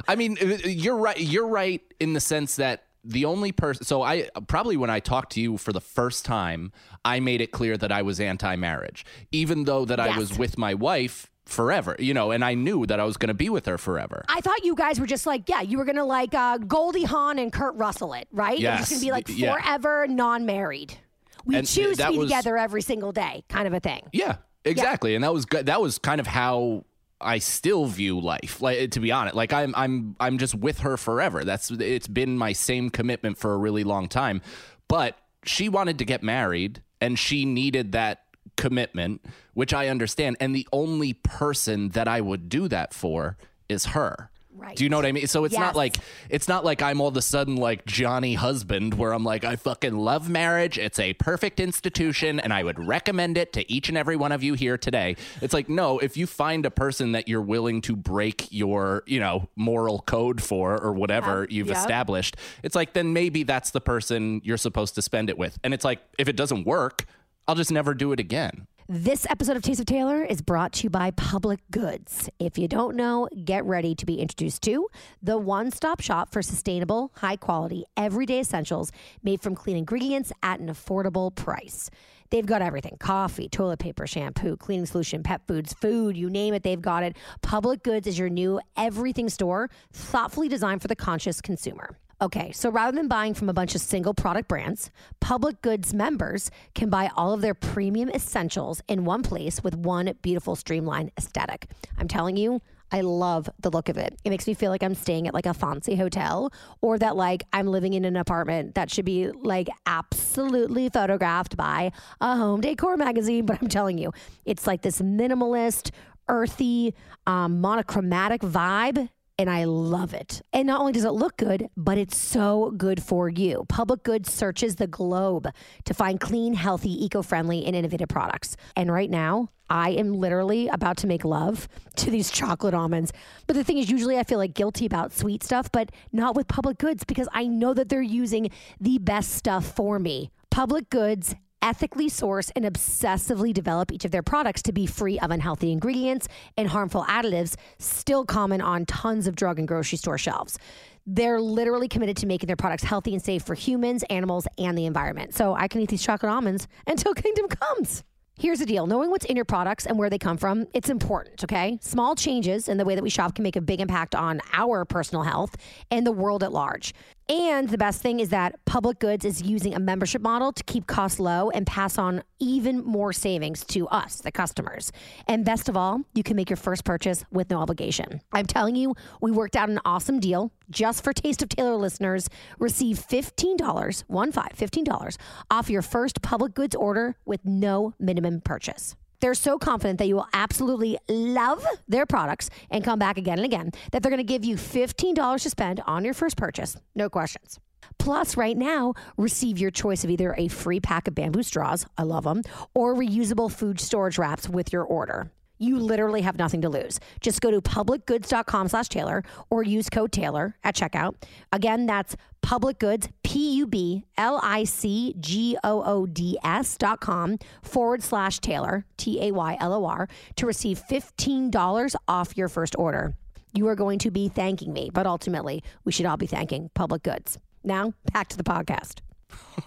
[0.09, 1.19] I mean, uh, you're right.
[1.19, 3.83] You're right in the sense that the only person.
[3.85, 6.71] So I probably when I talked to you for the first time,
[7.03, 10.73] I made it clear that I was anti-marriage, even though that I was with my
[10.73, 11.95] wife forever.
[11.99, 14.23] You know, and I knew that I was going to be with her forever.
[14.29, 17.39] I thought you guys were just like, yeah, you were gonna like uh, Goldie Hawn
[17.39, 18.59] and Kurt Russell it, right?
[18.59, 19.55] It was just gonna be like Yeah.
[19.55, 20.97] forever non-married.
[21.45, 24.03] We And choose to be was- together every single day, kind of a thing.
[24.13, 25.13] Yeah, exactly.
[25.15, 25.65] And that was good.
[25.65, 26.85] That was kind of how
[27.23, 28.61] I still view life.
[28.61, 31.43] Like to be honest, like I'm I'm I'm just with her forever.
[31.43, 34.41] That's it's been my same commitment for a really long time.
[34.87, 38.23] But she wanted to get married and she needed that
[38.55, 40.37] commitment, which I understand.
[40.39, 44.29] And the only person that I would do that for is her.
[44.55, 44.75] Right.
[44.75, 45.27] Do you know what I mean?
[45.27, 45.59] So it's Yes.
[45.59, 45.97] not like
[46.29, 49.55] it's not like I'm all of a sudden like Johnny husband where I'm like I
[49.55, 50.77] fucking love marriage.
[50.77, 54.43] It's a perfect institution and I would recommend it to each and every one of
[54.43, 55.15] you here today.
[55.41, 59.19] It's like no, if you find a person that you're willing to break your, you
[59.19, 63.81] know, moral code for or whatever Yep, you've established, it's like then maybe that's the
[63.81, 65.57] person you're supposed to spend it with.
[65.63, 67.05] And it's like if it doesn't work,
[67.47, 68.67] I'll just never do it again.
[68.89, 72.29] This episode of Taste of Taylor is brought to you by Public Goods.
[72.37, 74.89] If you don't know, get ready to be introduced to
[75.21, 78.91] the one stop shop for sustainable, high quality, everyday essentials
[79.23, 81.89] made from clean ingredients at an affordable price.
[82.29, 86.63] They've got everything coffee, toilet paper, shampoo, cleaning solution, pet foods, food, you name it,
[86.63, 87.15] they've got it.
[87.41, 91.97] Public Goods is your new everything store, thoughtfully designed for the conscious consumer.
[92.23, 96.49] Okay, so rather than buying from a bunch of single product brands, Public Goods members
[96.73, 101.67] can buy all of their premium essentials in one place with one beautiful streamlined aesthetic.
[101.97, 102.61] I'm telling you,
[102.93, 104.17] I love the look of it.
[104.23, 107.43] It makes me feel like I'm staying at like a fancy hotel or that like
[107.51, 112.95] I'm living in an apartment that should be like absolutely photographed by a home decor
[112.95, 113.45] magazine.
[113.53, 114.13] But I'm telling you,
[114.45, 115.91] it's like this minimalist,
[116.29, 116.93] earthy,
[117.27, 120.41] um, monochromatic vibe and I love it.
[120.53, 123.65] And not only does it look good, but it's so good for you.
[123.67, 125.47] Public Goods searches the globe
[125.85, 128.55] to find clean, healthy, eco friendly, and innovative products.
[128.75, 133.11] And right now, I am literally about to make love to these chocolate almonds.
[133.47, 136.47] But the thing is, usually I feel like guilty about sweet stuff, but not with
[136.47, 140.29] Public Goods because I know that they're using the best stuff for me.
[140.51, 145.31] Public Goods ethically source and obsessively develop each of their products to be free of
[145.31, 150.59] unhealthy ingredients and harmful additives still common on tons of drug and grocery store shelves.
[151.07, 154.85] They're literally committed to making their products healthy and safe for humans, animals, and the
[154.85, 155.33] environment.
[155.33, 158.03] So I can eat these chocolate almonds until kingdom comes.
[158.35, 161.43] Here's the deal knowing what's in your products and where they come from, it's important,
[161.43, 161.77] okay?
[161.81, 164.85] Small changes in the way that we shop can make a big impact on our
[164.85, 165.55] personal health
[165.91, 166.95] and the world at large.
[167.29, 170.87] And the best thing is that Public Goods is using a membership model to keep
[170.87, 174.91] costs low and pass on even more savings to us, the customers.
[175.27, 178.19] And best of all, you can make your first purchase with no obligation.
[178.33, 182.29] I'm telling you, we worked out an awesome deal just for Taste of Taylor listeners.
[182.59, 185.17] Receive $15, one five, $15
[185.49, 188.95] off your first Public Goods order with no minimum purchase.
[189.23, 193.45] They're so confident that you will absolutely love their products and come back again and
[193.45, 196.75] again that they're going to give you $15 to spend on your first purchase.
[196.93, 197.57] No questions.
[197.99, 202.03] Plus, right now, receive your choice of either a free pack of bamboo straws, I
[202.03, 202.41] love them,
[202.75, 205.31] or reusable food storage wraps with your order.
[205.59, 206.99] You literally have nothing to lose.
[207.21, 211.15] Just go to publicgoods.com slash Taylor or use code Taylor at checkout.
[211.51, 216.77] Again, that's public goods, P U B L I C G O O D S
[216.77, 222.35] dot com forward slash Taylor, T A Y L O R, to receive $15 off
[222.35, 223.15] your first order.
[223.53, 227.03] You are going to be thanking me, but ultimately, we should all be thanking public
[227.03, 227.37] goods.
[227.63, 228.99] Now, back to the podcast.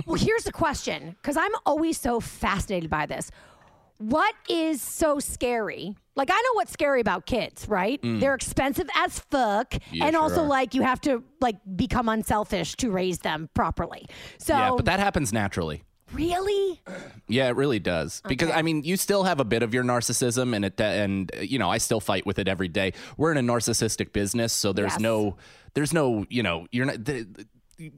[0.07, 3.31] well, here's the question because I'm always so fascinated by this.
[3.99, 5.97] What is so scary?
[6.17, 8.01] Like, I know what's scary about kids, right?
[8.03, 8.21] Mm.
[8.21, 9.75] They're expensive as fuck.
[9.93, 10.47] Yeah, and also, sure.
[10.47, 14.07] like, you have to, like, become unselfish to raise them properly.
[14.39, 15.83] So, Yeah, but that happens naturally.
[16.13, 16.81] really?
[17.29, 18.23] Yeah, it really does.
[18.29, 21.59] Because I mean, you still have a bit of your narcissism, and it and you
[21.59, 22.93] know, I still fight with it every day.
[23.17, 25.01] We're in a narcissistic business, so there's Yes.
[25.01, 25.37] no,
[25.75, 27.05] there's no, you know, you're not.
[27.05, 27.27] The,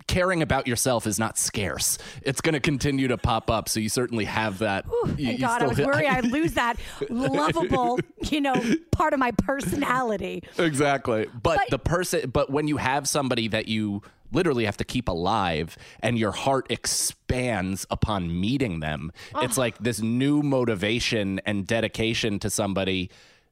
[0.09, 1.99] Caring about yourself is not scarce.
[2.23, 3.69] It's going to continue to pop up.
[3.69, 4.85] So you certainly have that.
[4.87, 8.61] you- Thank you God, I was worried I'd lose that lovable, you know,
[8.91, 10.43] part of my personality.
[10.59, 11.27] exactly.
[11.33, 15.09] But, But- the person, but when you have somebody that you literally have to keep
[15.09, 19.61] alive and your heart expands upon meeting them, it's ah.
[19.61, 23.11] like this new motivation and dedication to somebody.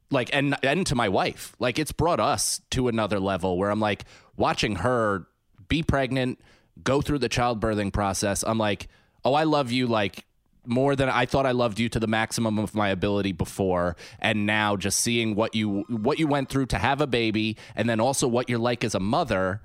[0.09, 3.81] Like and and to my wife, like it's brought us to another level where I'm
[3.81, 4.05] like
[4.37, 5.27] watching her
[5.67, 6.39] be pregnant,
[6.83, 8.43] go through the childbirthing process.
[8.45, 8.87] I'm like,
[9.23, 10.25] oh, I love you like
[10.65, 14.45] more than I thought I loved you to the maximum of my ability before and
[14.45, 18.01] now just seeing what you what you went through to have a baby and then
[18.01, 19.61] also what you're like as a mother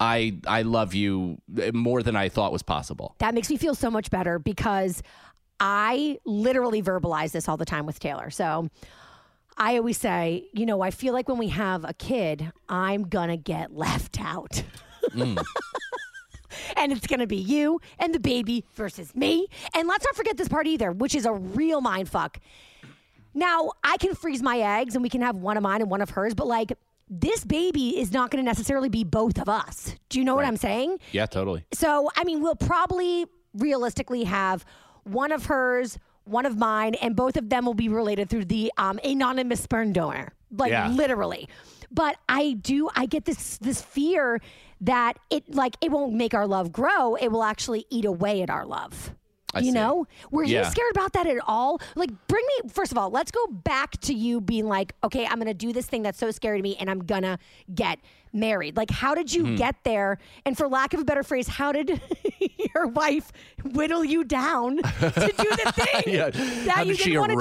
[0.00, 1.38] I I love you
[1.72, 3.14] more than I thought was possible.
[3.18, 5.02] That makes me feel so much better because
[5.60, 8.30] I literally verbalize this all the time with Taylor.
[8.30, 8.68] So
[9.56, 13.28] I always say, you know, I feel like when we have a kid, I'm going
[13.28, 14.62] to get left out.
[16.76, 19.46] and it's going to be you and the baby versus me.
[19.74, 22.38] And let's not forget this part either, which is a real mind fuck.
[23.34, 26.00] Now, I can freeze my eggs and we can have one of mine and one
[26.00, 26.72] of hers, but like
[27.08, 29.94] this baby is not going to necessarily be both of us.
[30.08, 30.98] Do you know what I'm saying?
[31.12, 31.64] Yeah, totally.
[31.72, 34.64] So, I mean, we'll probably realistically have
[35.04, 38.72] one of hers, one of mine, and both of them will be related through the
[38.78, 40.88] um, anonymous sperm donor, like Yeah.
[40.88, 41.48] literally.
[41.92, 44.40] But I do, I get this this fear
[44.80, 47.14] that it like it won't make our love grow.
[47.14, 49.12] It will actually eat away at our love.
[49.54, 49.70] I you see.
[49.72, 51.80] know, were you scared about that at all?
[51.94, 53.08] Like, bring me first of all.
[53.08, 56.30] Let's go back to you being like, okay, I'm gonna do this thing that's so
[56.30, 57.38] scary to me, and I'm gonna
[57.74, 57.98] get
[58.34, 58.76] married.
[58.76, 59.56] Like, how did you Mm-hmm.
[59.56, 60.18] get there?
[60.44, 62.02] And for lack of a better phrase, how did
[62.74, 63.32] your wife
[63.64, 66.28] whittle you down to do the thing yeah.
[66.66, 67.32] that you did didn't want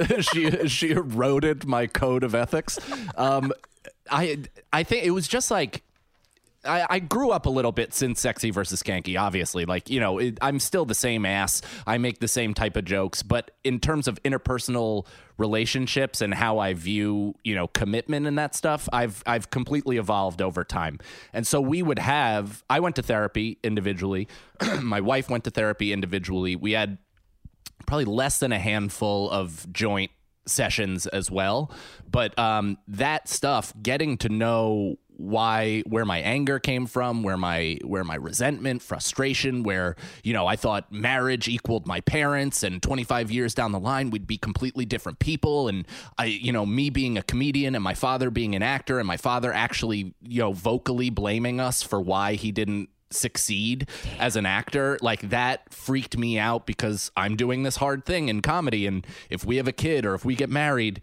[0.00, 0.22] to do?
[0.22, 2.78] she she eroded my code of ethics.
[3.16, 3.52] Um,
[4.10, 4.38] I
[4.72, 5.82] I think it was just like.
[6.66, 9.64] I, I grew up a little bit since Sexy versus Skanky, obviously.
[9.64, 11.62] Like, you know, it, I'm still the same ass.
[11.86, 13.22] I make the same type of jokes.
[13.22, 15.06] But in terms of interpersonal
[15.38, 20.42] relationships and how I view, you know, commitment and that stuff, I've I've completely evolved
[20.42, 20.98] over time.
[21.32, 24.28] And so we would have I went to therapy individually.
[24.80, 26.56] My wife went to therapy individually.
[26.56, 26.98] We had
[27.86, 30.10] probably less than a handful of joint
[30.46, 31.70] sessions as well.
[32.10, 37.78] But um, that stuff, getting to know why where my anger came from where my
[37.82, 43.30] where my resentment frustration where you know i thought marriage equaled my parents and 25
[43.30, 45.68] years down the line we'd be completely different people.
[45.68, 45.86] And
[46.18, 49.16] i you know me being a comedian and my father being an actor and my
[49.16, 54.98] father actually you know vocally blaming us for why he didn't succeed as an actor
[55.00, 58.86] like that freaked me out because I'm doing this hard thing in comedy.
[58.86, 61.00] And if we have a kid or if we get married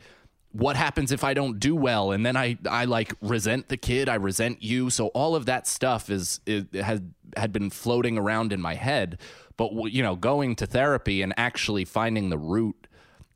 [0.53, 2.11] what happens if I don't do well?
[2.11, 4.89] And then I I like resent the kid I resent you.
[4.89, 7.01] So all of that stuff is it has
[7.35, 9.19] had been floating around in my head.
[9.57, 12.87] But you know going to therapy and actually finding the root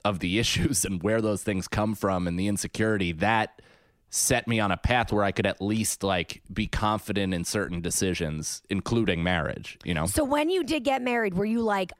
[0.06, 3.62] of the issues and where those things come from and the insecurity that
[4.10, 7.82] set me on a path where I could at least like be confident in certain
[7.82, 10.06] decisions, including marriage, you know?
[10.06, 11.92] So when you did get married, were you like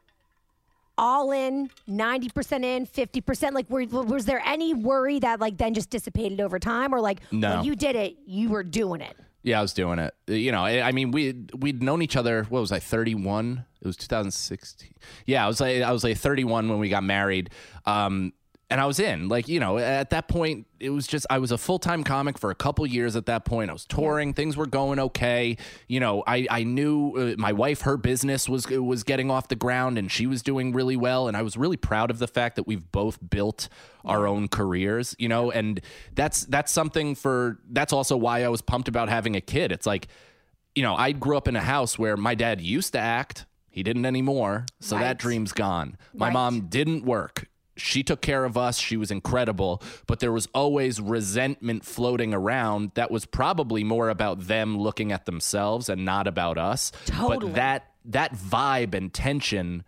[0.98, 3.54] all in, 90% in, 50%?
[3.54, 6.94] Like, were, was there any worry that like then just dissipated over time?
[6.94, 7.56] Or like No.
[7.58, 9.16] when you did it, you were doing it?
[9.44, 10.14] Yeah, I was doing it.
[10.28, 12.44] You know, I I mean, we we'd known each other.
[12.50, 12.80] What was I?
[12.80, 13.64] Thirty one.
[13.80, 14.92] It was 2016.
[15.26, 17.52] Yeah, I was like I was like 31 when we got married.
[17.86, 18.34] Um,
[18.70, 21.52] and I was in like you know at that point it was just I was
[21.52, 23.70] a full time comic for a couple years at that point.
[23.70, 25.58] I was touring, things were going okay.
[25.88, 29.56] You know, I I knew uh, my wife her business was was getting off the
[29.56, 32.58] ground and she was doing really well, and I was really proud of the fact
[32.58, 33.70] that we've both built
[34.06, 35.16] our own careers.
[35.18, 35.80] You know, and
[36.14, 39.72] that's that's something for that's also why I was pumped about having a kid.
[39.72, 40.08] It's like
[40.76, 43.46] you know, I grew up in a house where my dad used to act.
[43.70, 44.66] He didn't anymore.
[44.80, 45.04] So Right.
[45.04, 45.98] that dream's gone.
[46.14, 46.34] My Right.
[46.34, 47.48] mom didn't work.
[47.78, 48.78] She took care of us.
[48.78, 49.82] She was incredible.
[50.06, 55.26] But there was always resentment floating around that was probably more about them looking at
[55.26, 56.92] themselves and not about us.
[57.06, 57.48] Totally.
[57.48, 59.84] But that that vibe and tension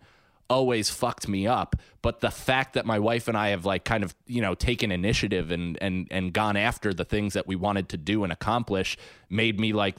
[0.50, 4.02] always fucked me up but the fact that my wife and I have like kind
[4.02, 7.88] of you know taken initiative and and and gone after the things that we wanted
[7.90, 8.96] to do and accomplish
[9.28, 9.96] made me like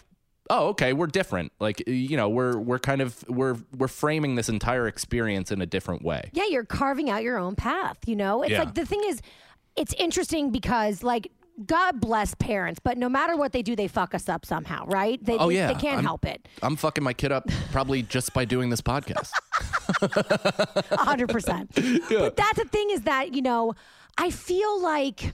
[0.50, 4.50] oh okay we're different like you know we're we're kind of we're we're framing this
[4.50, 8.42] entire experience in a different way Yeah, you're carving out your own path, you know?
[8.42, 8.60] It's Yeah.
[8.64, 9.22] like the thing is,
[9.78, 11.32] it's interesting because, like,
[11.66, 15.24] God bless parents, but no matter what they do, they fuck us up somehow, right?
[15.24, 16.48] They, oh yeah They can't I'm- help it.
[16.64, 19.32] i'm fucking my kid up probably just by doing this podcast
[20.92, 21.72] hundred percent.
[22.10, 23.74] But that's the thing is that you know,
[24.18, 25.34] I feel like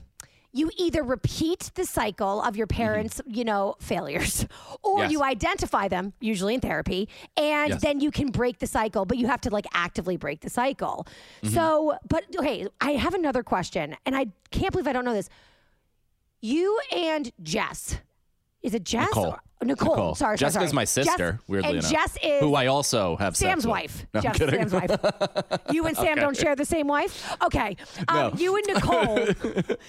[0.58, 4.44] you either repeat the cycle of your parents, you know, failures,
[4.82, 5.02] or Mm-hmm.
[5.02, 5.12] Yes.
[5.12, 7.82] you identify them, usually in therapy, and Yes.
[7.82, 9.04] then you can break the cycle.
[9.04, 11.06] But you have to like actively break the cycle.
[11.42, 11.54] Mm-hmm.
[11.54, 15.28] So, but okay, I have another question, and I can't believe I don't know this.
[16.40, 17.98] You and Jess.
[18.62, 19.06] Is it Jess?
[19.08, 19.36] Nicole.
[19.62, 19.88] Nicole.
[19.96, 20.14] Nicole.
[20.14, 20.74] Sorry, sorry, Jessica's sorry.
[20.76, 21.90] my sister, Jess- weirdly and enough.
[21.90, 23.70] Jess is who I also have sex Sam's with.
[23.70, 24.06] wife.
[24.14, 24.68] No, I'm kidding.
[24.68, 24.90] Sam's wife.
[25.72, 27.30] You and Sam don't share the same wife?
[27.42, 27.76] Okay.
[28.08, 28.20] Um, No.
[28.28, 28.36] Uh-huh.
[28.38, 29.28] You and Nicole.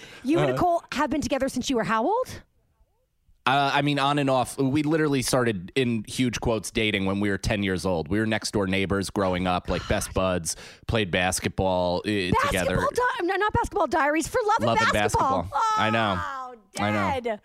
[0.23, 2.41] you and Nicole have been together since you were how old?
[3.45, 4.58] Uh, I mean, on and off.
[4.60, 8.08] We literally started in huge quotes dating when we were 10 years old.
[8.08, 10.55] We were next door neighbors growing up, like best buds,
[10.88, 12.75] played basketball uh, together.
[12.77, 15.49] Basketball di- no, not basketball diaries for love, Love and basketball.
[15.77, 16.19] I know.
[16.19, 16.48] Oh,
[16.79, 17.38] I know.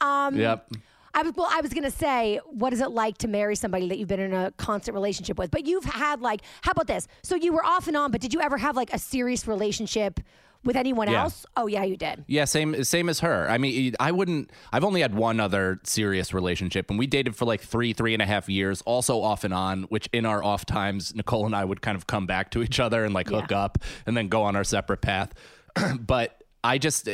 [0.00, 0.70] Um, Yep.
[1.14, 1.48] I was well.
[1.50, 4.32] I was gonna say, what is it like to marry somebody that you've been in
[4.32, 5.50] a constant relationship with?
[5.50, 7.06] But you've had like, how about this?
[7.22, 10.20] So you were off and on, but did you ever have like a serious relationship
[10.64, 11.24] with anyone Yeah.
[11.24, 11.44] else?
[11.54, 12.24] Oh yeah, you did.
[12.28, 13.46] Yeah, same same as her.
[13.50, 14.52] I mean, I wouldn't.
[14.72, 18.22] I've only had one other serious relationship, and we dated for like three, three and
[18.22, 19.82] a half years, also off and on.
[19.84, 22.80] Which in our off times, Nicole and I would kind of come back to each
[22.80, 25.34] other and like hook up, and then go on our separate path.
[26.00, 27.08] but I just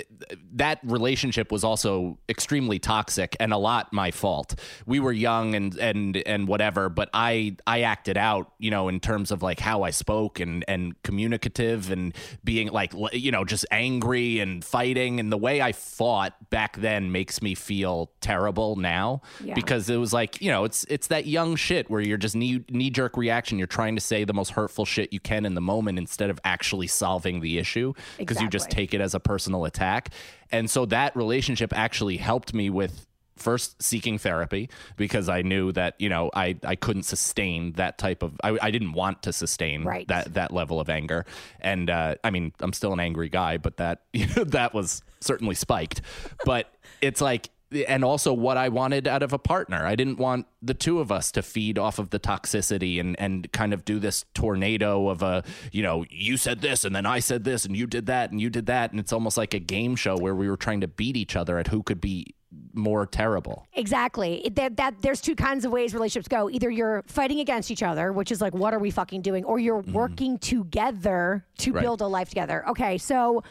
[0.54, 4.54] that relationship was also extremely toxic and a lot my fault.
[4.87, 9.00] We were young and and and whatever, but I I acted out, you know, in
[9.00, 13.64] terms of like how I spoke and and communicative and being like you know just
[13.70, 19.22] angry and fighting and the way I fought back then makes me feel terrible now
[19.42, 19.54] Yeah.
[19.54, 22.64] because it was like you know it's it's that young shit where you're just knee
[22.68, 23.56] knee jerk reaction.
[23.58, 26.38] You're trying to say the most hurtful shit you can in the moment instead of
[26.44, 30.11] actually solving the issue because you just take it as a personal attack.
[30.51, 35.94] And so that relationship actually helped me with first seeking therapy because I knew that
[36.01, 39.85] you know I I couldn't sustain that type of I, I didn't want to sustain
[39.85, 40.09] Right.
[40.09, 41.24] that that level of anger
[41.61, 44.01] and uh, I mean I'm still an angry guy but that
[44.46, 46.01] that was certainly spiked
[46.44, 46.67] but
[47.00, 47.50] it's like
[47.87, 49.85] and also what I wanted out of a partner.
[49.85, 53.50] I didn't want the two of us to feed off of the toxicity and and
[53.52, 57.19] kind of do this tornado of a, you know, you said this and then I
[57.21, 59.58] said this and you did that and you did that and it's almost like a
[59.58, 62.35] game show where we were trying to beat each other at who could be
[62.73, 63.66] more terrible.
[63.75, 64.46] Exactly.
[64.46, 66.48] It- That, that there's two kinds of ways relationships go.
[66.48, 69.58] Either you're fighting against each other, which is like, what are we fucking doing, or
[69.58, 69.92] you're mm-hmm.
[69.92, 71.83] working together to Right.
[71.83, 72.66] build a life together.
[72.71, 73.42] Okay, so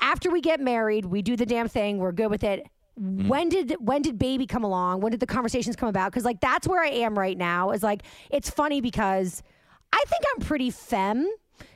[0.00, 1.98] after we get married, we do the damn thing.
[1.98, 2.66] We're good with it.
[3.00, 3.28] Mm-hmm.
[3.28, 5.00] When did when did baby come along?
[5.00, 6.12] When did the conversations come about?
[6.12, 7.70] Because like that's where I am right now.
[7.70, 9.42] Is like it's funny because
[9.92, 11.28] I think I'm pretty femme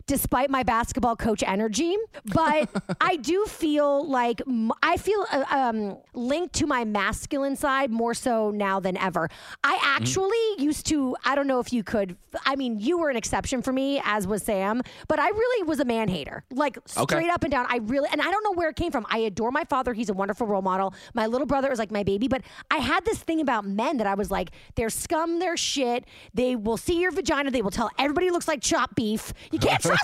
[0.08, 1.96] despite my basketball coach energy.
[2.24, 2.68] But
[3.00, 4.42] I do feel like
[4.82, 9.28] I feel uh, um, linked to my masculine side more so now than ever.
[9.62, 13.16] I actually used to, I don't know if you could, I mean, you were an
[13.16, 16.42] exception for me, as was Sam, but I really was a man hater.
[16.50, 17.28] Like straight Okay.
[17.28, 17.66] up and down.
[17.68, 19.06] I really, and I don't know where it came from.
[19.10, 19.92] I adore my father.
[19.92, 20.94] He's a wonderful role model.
[21.14, 24.06] My little brother is like my baby, but I had this thing about men that
[24.06, 26.06] I was like, they're scum, they're shit.
[26.32, 27.50] They will see your vagina.
[27.50, 29.32] They will tell everybody looks like chopped beef.
[29.52, 29.97] You can't trust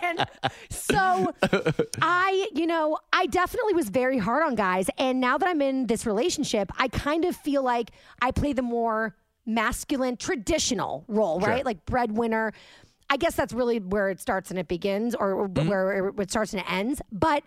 [0.00, 0.26] and
[0.70, 1.32] so
[2.00, 4.88] I, you know, I definitely was very hard on guys.
[4.98, 7.90] And now that I'm in this relationship, I kind of feel like
[8.20, 11.64] I play the more masculine, traditional role, right?
[11.64, 12.52] Like breadwinner.
[13.10, 15.68] I guess that's really where it starts and it begins, or mm-hmm.
[15.68, 17.02] where it starts and it ends.
[17.10, 17.44] But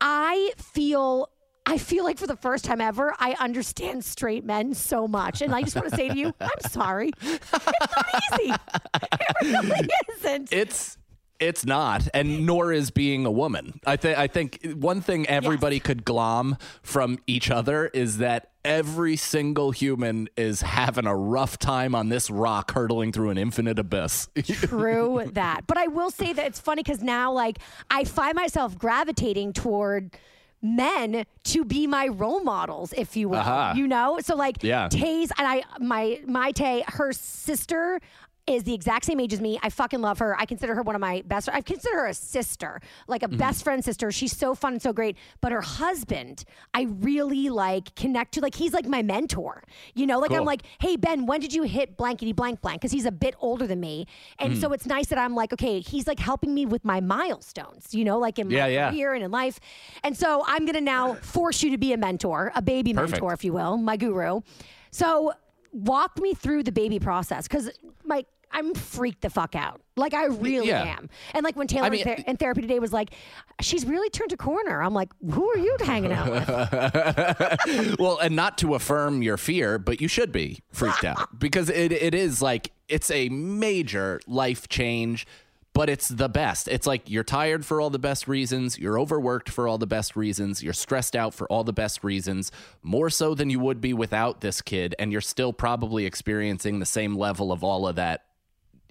[0.00, 1.30] I feel.
[1.68, 5.42] I feel like for the first time ever, I understand straight men so much.
[5.42, 7.12] And I just want to say to you, I'm sorry.
[7.20, 8.54] It's not easy.
[9.42, 10.52] It really isn't.
[10.52, 10.96] It's
[11.38, 13.80] it's not, and nor is being a woman.
[13.86, 19.16] I think I think one thing everybody could glom from each other is that every
[19.16, 24.28] single human is having a rough time on this rock hurtling through an infinite abyss.
[24.44, 25.66] True that.
[25.66, 27.58] But I will say that it's funny because now, like,
[27.90, 30.16] I find myself gravitating toward
[30.62, 33.38] men to be my role models, if you will.
[33.38, 33.74] Aha.
[33.76, 34.18] You know?
[34.20, 34.88] So like Yeah.
[34.88, 38.00] Tay's and I my my Tay, her sister
[38.48, 39.58] is the exact same age as me.
[39.62, 40.38] I fucking love her.
[40.38, 41.48] I consider her one of my best.
[41.52, 44.10] I consider her a sister, like a best friend sister.
[44.10, 45.16] She's so fun and so great.
[45.40, 46.44] But her husband,
[46.74, 48.40] I really like connect to.
[48.40, 49.62] Like he's like my mentor.
[49.94, 52.80] You know, like I'm like, hey Ben, when did you hit blankety blank blank?
[52.80, 54.06] Because he's a bit older than me,
[54.38, 54.60] and Mm.
[54.60, 57.94] so it's nice that I'm like, okay, he's like helping me with my milestones.
[57.94, 58.90] You know, like in Yeah, my yeah.
[58.90, 59.60] career and in life.
[60.02, 63.12] And so I'm gonna now force you to be a mentor, a baby Perfect.
[63.12, 64.40] mentor, if you will, my guru.
[64.90, 65.32] So
[65.72, 67.70] walk me through the baby process because
[68.04, 69.80] my I'm freaked the fuck out.
[69.96, 70.96] Like I really Yeah.
[70.98, 71.08] am.
[71.34, 73.10] And like when Taylor I mean- in, ther- in therapy today was like,
[73.60, 74.82] she's really turned a corner.
[74.82, 76.48] I'm like, who are you hanging out with?
[77.98, 81.92] well, and not to affirm your fear, but you should be freaked out because it,
[81.92, 85.26] it is like it's a major life change,
[85.74, 86.68] but it's the best.
[86.68, 90.16] It's like you're tired for all the best reasons, you're overworked for all the best
[90.16, 92.50] reasons, you're stressed out for all the best reasons,
[92.82, 96.86] more so than you would be without this kid, and you're still probably experiencing the
[96.86, 98.24] same level of all of that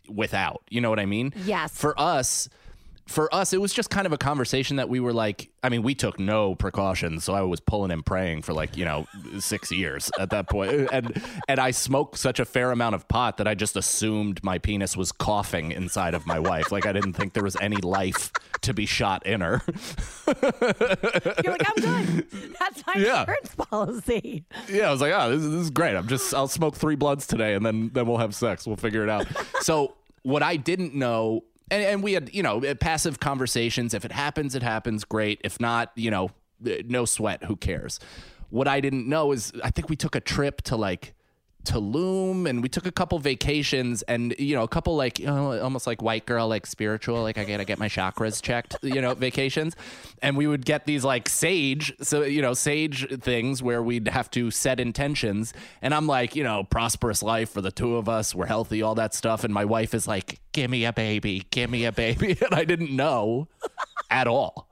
[0.10, 0.62] without.
[0.70, 1.34] You know what I mean?
[1.46, 1.72] Yes.
[1.76, 2.50] For us,
[3.08, 5.82] for us, it was just kind of a conversation that we were like, I mean,
[5.82, 7.24] we took no precautions.
[7.24, 9.08] So I was pulling and praying for like, you know,
[9.40, 10.90] six years at that point.
[10.92, 14.58] And, and I smoked such a fair amount of pot that I just assumed my
[14.58, 16.70] penis was coughing inside of my wife.
[16.72, 18.30] Like I didn't think there was any life
[18.62, 19.62] to be shot in her.
[20.28, 22.28] You're like, I'm good.
[22.60, 23.22] That's my Yeah.
[23.22, 24.46] insurance policy.
[24.70, 25.96] yeah, I was like, oh, this, is- this is great.
[25.96, 28.66] I'm just, I'll smoke three bloods today, and then then we'll have sex.
[28.68, 29.28] We'll figure it out.
[29.62, 29.94] so
[30.28, 33.94] what I didn't know, and, and we had, you know, passive conversations.
[33.94, 35.06] If it happens, it happens.
[35.06, 35.40] Great.
[35.46, 36.32] If not, you know,
[36.66, 37.46] eh, no sweat.
[37.46, 38.02] Who cares?
[38.50, 41.14] What I didn't know is, I think we took a trip to like
[41.68, 45.60] Tulum and we took a couple vacations and you know a couple like you know,
[45.62, 49.14] almost like white girl like spiritual like I gotta get my chakras checked you know
[49.14, 49.76] vacations.
[50.22, 54.32] And we would get these like sage so you know sage things where we'd have
[54.32, 55.54] to set intentions.
[55.82, 58.96] And I'm like you know prosperous life for the two of us we're healthy all
[58.96, 59.44] that stuff.
[59.44, 62.38] And my wife is like give me a baby give me a baby.
[62.48, 63.50] And I didn't know
[64.10, 64.67] at all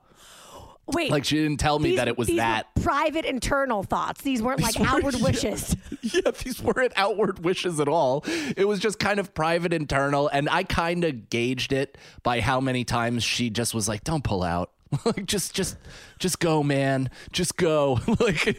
[0.88, 1.10] Wait.
[1.10, 4.22] like she didn't tell me these- that it was these were that private internal thoughts.
[4.22, 5.24] These weren't like weren't- outward yeah.
[5.24, 5.76] wishes.
[6.02, 8.24] yeah, these weren't outward wishes at all.
[8.56, 12.60] It was just kind of private, internal, and I kind of gauged it by how
[12.60, 14.70] many times she just was like, "Don't pull out."
[15.04, 15.76] like just just
[16.20, 18.56] just go man just go like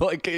[0.00, 0.28] like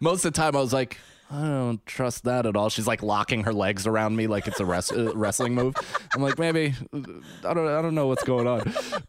[0.00, 0.96] most of the time i was like
[1.30, 4.60] i don't trust that at all she's like locking her legs around me like it's
[4.60, 5.74] a res- uh, wrestling move
[6.14, 8.62] i'm like maybe i don't i don't know what's going on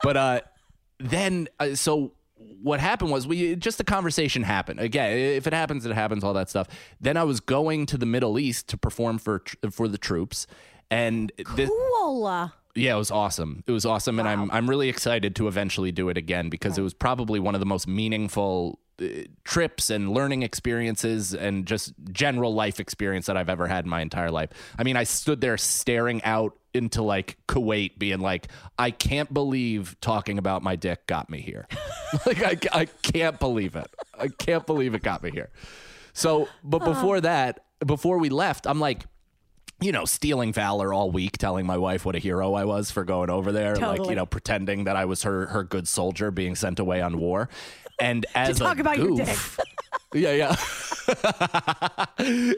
[0.03, 0.41] but uh
[0.99, 2.13] then uh, so
[2.61, 6.33] what happened was we just a conversation happened again if it happens it happens all
[6.33, 6.67] that stuff
[6.99, 9.41] then i was going to the middle east to perform for
[9.71, 10.45] for the troops
[10.91, 12.51] and thi- Cool.
[12.75, 13.63] yeah, it was awesome.
[13.65, 16.81] It was awesome, and I'm I'm really excited to eventually do it again because it
[16.81, 19.05] was probably one of the most meaningful uh,
[19.43, 24.01] trips and learning experiences and just general life experience that I've ever had in my
[24.01, 24.49] entire life.
[24.77, 28.47] I mean, I stood there staring out into like Kuwait, being like,
[28.77, 31.67] I can't believe talking about my dick got me here.
[32.25, 33.87] like I I can't believe it.
[34.17, 35.49] I can't believe it got me here.
[36.13, 39.05] So, but before that, before we left, I'm like
[39.83, 43.03] you know, stealing valor all week, telling my wife what a hero I was for
[43.03, 46.55] going over there, like you know, pretending that I was her her good soldier being
[46.55, 47.49] sent away on war.
[47.99, 49.59] And as talk a about your goof,
[50.13, 52.05] yeah, yeah.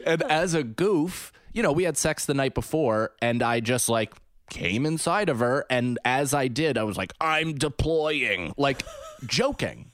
[0.06, 3.88] and as a goof, you know, we had sex the night before, and I just
[3.88, 4.12] like
[4.50, 8.82] came inside of her, and as I did, I was like, "I'm deploying," like
[9.26, 9.90] joking,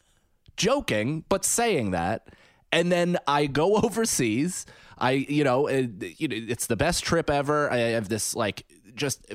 [0.57, 2.35] joking, but saying that.
[2.73, 4.67] And then I go overseas.
[4.99, 7.73] I, you know, it, it's the best trip ever.
[7.73, 9.27] I have this like just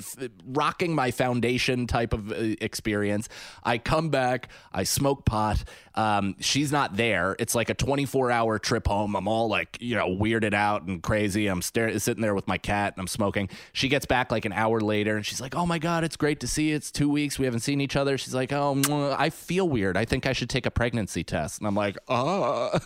[0.45, 3.30] rocking my foundation type of uh, experience.
[3.64, 5.64] I come back, I smoke pot.
[5.95, 7.36] Um, she's not there.
[7.39, 9.16] It's like a 24 hour trip home.
[9.16, 11.47] I'm all like, you know, weirded out and crazy.
[11.47, 13.49] I'm sitting there with my cat and I'm smoking.
[13.74, 16.39] She gets back like an hour later and she's like, oh my God, it's great
[16.41, 16.76] to see you.
[16.76, 17.39] It's two weeks.
[17.39, 18.18] We haven't seen each other.
[18.18, 19.97] She's like, oh, I feel weird.
[19.97, 21.60] I think I should take a pregnancy test.
[21.60, 22.80] And I'm like, oh.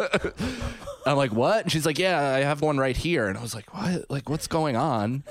[1.06, 1.64] I'm like, what?
[1.64, 3.28] And she's like, yeah, I have one right here.
[3.28, 4.10] And I was like, what?
[4.10, 5.24] Like, what's going on?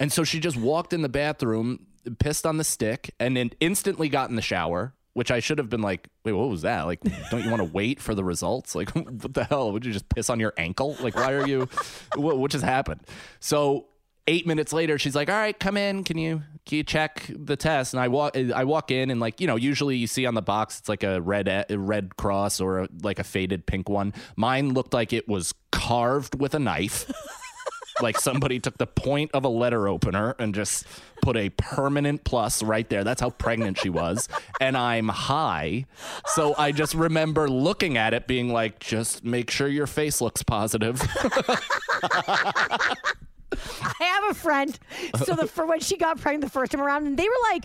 [0.00, 1.86] And so she just walked in the bathroom,
[2.18, 4.94] pissed on the stick, and then instantly got in the shower.
[5.14, 6.82] Which I should have been like, wait, what was that?
[6.82, 7.00] Like,
[7.32, 8.76] don't you want to wait for the results?
[8.76, 9.72] Like, what the hell?
[9.72, 10.96] Would you just piss on your ankle?
[11.00, 11.68] Like, why are you?
[12.14, 13.00] What, what just happened?
[13.40, 13.86] So
[14.28, 16.04] eight minutes later, she's like, "All right, come in.
[16.04, 19.40] Can you can you check the test?" And I walk I walk in, and like
[19.40, 22.60] you know, usually you see on the box it's like a red a red cross
[22.60, 24.12] or a, like a faded pink one.
[24.36, 27.10] Mine looked like it was carved with a knife.
[28.00, 30.86] like somebody took the point of a letter opener and just
[31.22, 33.04] put a permanent plus right there.
[33.04, 34.28] That's how pregnant she was.
[34.60, 35.86] And I'm high.
[36.26, 40.42] So I just remember looking at it being like, just make sure your face looks
[40.42, 41.00] positive.
[43.52, 44.78] I have a friend.
[45.24, 47.64] So the for when she got pregnant the first time around, and they were like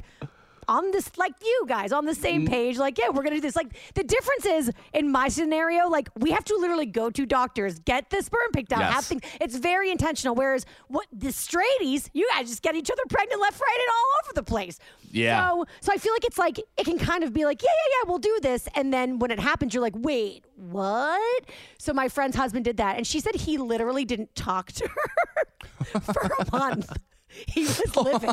[0.68, 2.18] on this like you guys on the Mm.
[2.22, 5.88] same page like yeah we're gonna do this like the difference is in my scenario
[5.90, 8.94] like we have to literally go to doctors get the sperm picked out Yes.
[8.94, 13.04] have things it's very intentional whereas what the straighties you guys just get each other
[13.10, 14.80] pregnant left right and all over the place
[15.12, 15.50] Yeah.
[15.50, 17.98] so so I feel like it's like it can kind of be like yeah yeah
[18.04, 21.46] yeah we'll do this and then when it happens you're like wait what
[21.78, 26.00] so my friend's husband did that and she said he literally didn't talk to her
[26.02, 26.92] for a month.
[27.48, 28.30] He was livid.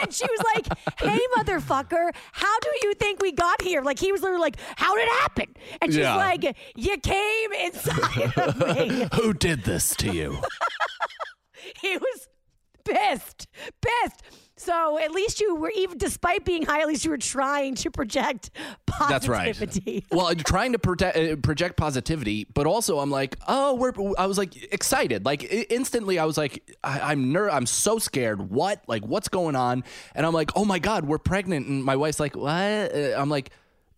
[0.00, 0.66] and she was like,
[0.98, 3.82] hey, motherfucker, how do you think we got here?
[3.82, 5.54] Like, he was literally like, how did it happen?
[5.80, 6.16] And she's Yeah.
[6.16, 9.08] like, you came inside of me.
[9.14, 10.38] Who did this to you?
[11.80, 12.28] he was
[12.84, 13.46] pissed,
[13.80, 14.22] pissed.
[14.58, 17.90] So at least you were, even despite being high, at least you were trying to
[17.90, 18.50] project
[18.86, 19.52] positivity.
[19.58, 20.04] That's right.
[20.10, 23.92] Well, trying to project, uh, project positivity, but also I'm like, oh, we're.
[24.18, 26.18] I was like excited, like instantly.
[26.18, 28.50] I was like, I, I'm ner- I'm so scared.
[28.50, 28.82] What?
[28.88, 29.84] Like, what's going on?
[30.14, 31.66] And I'm like, oh my god, we're pregnant.
[31.68, 32.48] And my wife's like, what?
[32.94, 33.50] Uh, I'm like.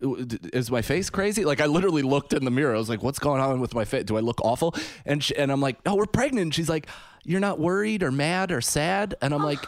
[0.03, 1.45] Is my face crazy?
[1.45, 2.73] Like I literally looked in the mirror.
[2.73, 4.03] I was like, "What's going on with my face?
[4.05, 4.73] Do I look awful?"
[5.05, 6.87] And she, and I'm like, "No, we're pregnant." And she's like,
[7.23, 9.63] "You're not worried or mad or sad?" And I'm like,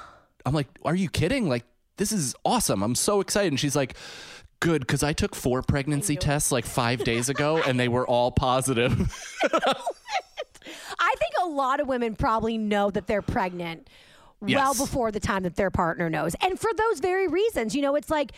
[0.46, 1.48] "I'm like, are you kidding?
[1.50, 1.66] Like
[1.98, 2.84] this is awesome.
[2.84, 3.96] I'm so excited." And she's like,
[4.60, 8.32] Good, because I took four pregnancy tests like five days ago and they were all
[8.32, 8.92] positive.
[11.00, 13.90] I think a lot of women probably know that they're pregnant
[14.40, 14.78] well Yes.
[14.80, 16.36] before the time that their partner knows.
[16.42, 18.32] And for those very reasons, you know, it's like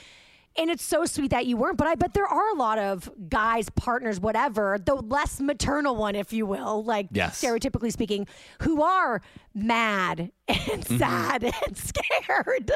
[0.58, 3.12] And it's so sweet that you weren't, but I bet there are a lot of
[3.28, 7.42] guys, partners, whatever, the less maternal one, if you will, like Yes.
[7.44, 8.26] stereotypically speaking,
[8.62, 9.22] who are
[9.54, 10.98] mad and Mm-hmm.
[10.98, 12.72] sad and scared.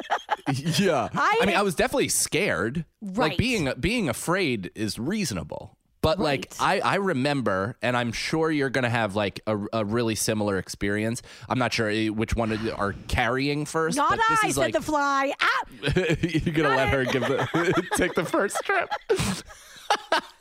[0.78, 1.08] yeah.
[1.14, 2.84] I- I, mean, I was definitely scared.
[3.02, 3.30] Right.
[3.30, 5.78] Like being being afraid is reasonable.
[6.02, 10.16] But like I, I remember, and I'm sure you're gonna have like a, a really
[10.16, 11.22] similar experience.
[11.50, 13.98] I'm not sure eh, which one of you are carrying first.
[13.98, 15.34] Not but this I, said like, the fly.
[15.42, 15.64] Ah,
[16.22, 18.90] you're gonna let her give the take the first trip.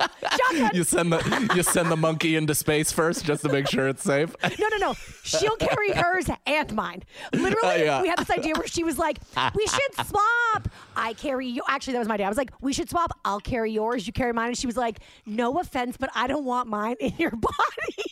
[0.01, 0.71] shotgun.
[0.75, 4.03] You send the you send the monkey into space first just to make sure it's
[4.03, 4.35] safe.
[4.59, 4.95] No, no, no.
[5.25, 7.03] She'll carry hers and mine.
[7.33, 8.03] Literally, Uh, yeah.
[8.03, 9.19] we had this idea where she was like,
[9.55, 11.63] "We should swap." I carry you.
[11.69, 12.25] Actually, that was my day.
[12.25, 13.13] I was like, "We should swap.
[13.25, 14.07] I'll carry yours.
[14.07, 17.15] You carry mine." And she was like, "No offense, but I don't want mine in
[17.19, 18.08] your body."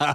[0.00, 0.14] And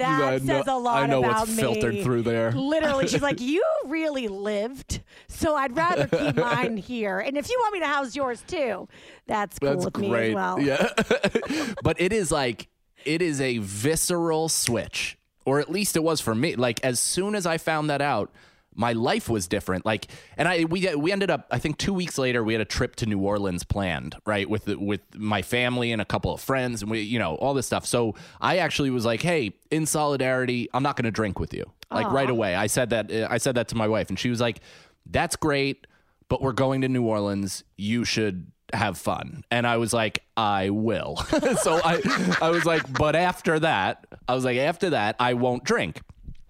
[0.00, 1.62] that says a lot I know about what's me.
[1.62, 2.52] filtered through there.
[2.52, 7.18] Literally, she's like, "You really lived, so I'd rather keep mine here.
[7.18, 8.88] And if you want me to house yours too,
[9.26, 10.88] that's cool That's with me as well." Yeah.
[11.82, 12.68] but it is like
[13.04, 15.16] it is a visceral switch.
[15.44, 16.56] Or at least it was for me.
[16.56, 18.30] Like as soon as I found that out,
[18.78, 19.84] my life was different.
[19.84, 20.06] Like
[20.36, 22.96] and I we we ended up I think 2 weeks later we had a trip
[22.96, 24.48] to New Orleans planned, right?
[24.48, 27.54] With the, with my family and a couple of friends and we you know, all
[27.54, 27.84] this stuff.
[27.84, 31.64] So I actually was like, "Hey, in solidarity, I'm not going to drink with you."
[31.90, 32.54] Like right away.
[32.54, 34.60] I said that I said that to my wife and she was like,
[35.06, 35.86] "That's great,
[36.28, 37.64] but we're going to New Orleans.
[37.76, 39.44] You should have fun.
[39.50, 41.16] And I was like, I will.
[41.62, 45.64] so I I was like, but after that, I was like, after that, I won't
[45.64, 46.02] drink.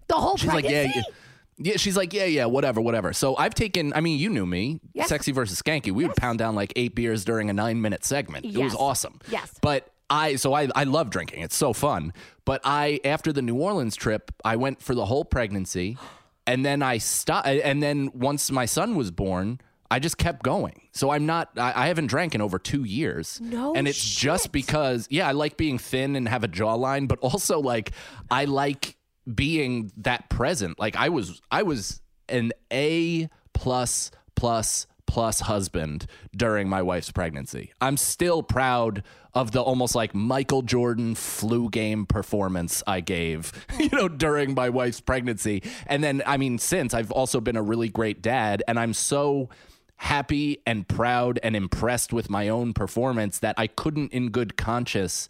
[0.09, 1.11] The whole She's like, yeah, pregnancy?
[1.59, 1.77] Yeah.
[1.77, 3.13] She's like, yeah, yeah, whatever, whatever.
[3.13, 5.09] So I've taken, I mean, you knew me, Yes.
[5.09, 5.93] sexy versus skanky.
[5.93, 8.45] We would pound down like eight beers during a nine minute segment.
[8.47, 9.21] It was awesome.
[9.31, 9.53] Yes.
[9.61, 11.43] But I, so I, I love drinking.
[11.43, 12.13] It's so fun.
[12.45, 15.99] But I, after the New Orleans trip, I went for the whole pregnancy,
[16.47, 17.47] and then I stopped.
[17.47, 20.83] And then once my son was born, I just kept going.
[20.93, 23.41] So I'm not, I, I haven't drank in over two years.
[23.43, 27.19] No And it's just because, yeah, I like being thin and have a jawline, but
[27.21, 27.93] also like
[28.31, 28.97] I like
[29.35, 30.79] being that present.
[30.79, 36.07] Like I was, I was an A plus plus plus husband
[36.37, 37.72] during my wife's pregnancy.
[37.81, 39.03] I'm still proud
[39.35, 44.68] of the almost like Michael Jordan flu game performance I gave, you know, during my
[44.68, 45.62] wife's pregnancy.
[45.87, 49.49] And then I mean since I've also been a really great dad and I'm so
[49.97, 55.29] happy and proud and impressed with my own performance that I couldn't in good conscience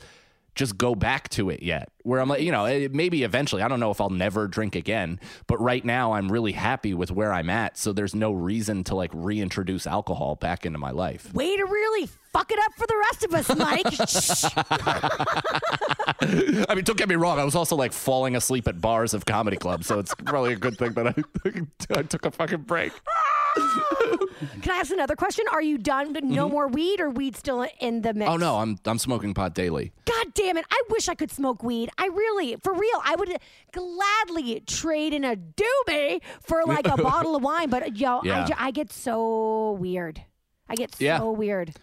[0.58, 1.88] just go back to it yet.
[2.02, 3.62] Where I'm like, you know, maybe eventually.
[3.62, 7.12] I don't know if I'll never drink again, but right now I'm really happy with
[7.12, 7.78] where I'm at.
[7.78, 11.32] So there's no reason to like reintroduce alcohol back into my life.
[11.32, 12.08] Way to really
[12.38, 13.86] fuck it up for the rest of us, Mike.
[16.70, 17.38] I mean, don't get me wrong.
[17.38, 20.56] I was also like falling asleep at bars of comedy clubs, so it's probably a
[20.56, 21.14] good thing that I,
[21.98, 22.92] I took a fucking break.
[24.62, 25.44] Can I ask another question?
[25.50, 26.12] Are you done?
[26.12, 28.30] With no more weed or weed still in the mix?
[28.30, 28.34] Mm-hmm.
[28.34, 29.92] Oh no, I'm I'm smoking pot daily.
[30.04, 30.64] God damn it.
[30.70, 31.90] I wish I could smoke weed.
[31.98, 33.36] I really, for real, I would
[33.72, 37.68] gladly trade in a doobie for like a bottle of wine.
[37.70, 38.44] But yo, I, Yeah.
[38.46, 40.22] ju- I get so weird.
[40.68, 41.20] I get so Yeah.
[41.22, 41.74] weird.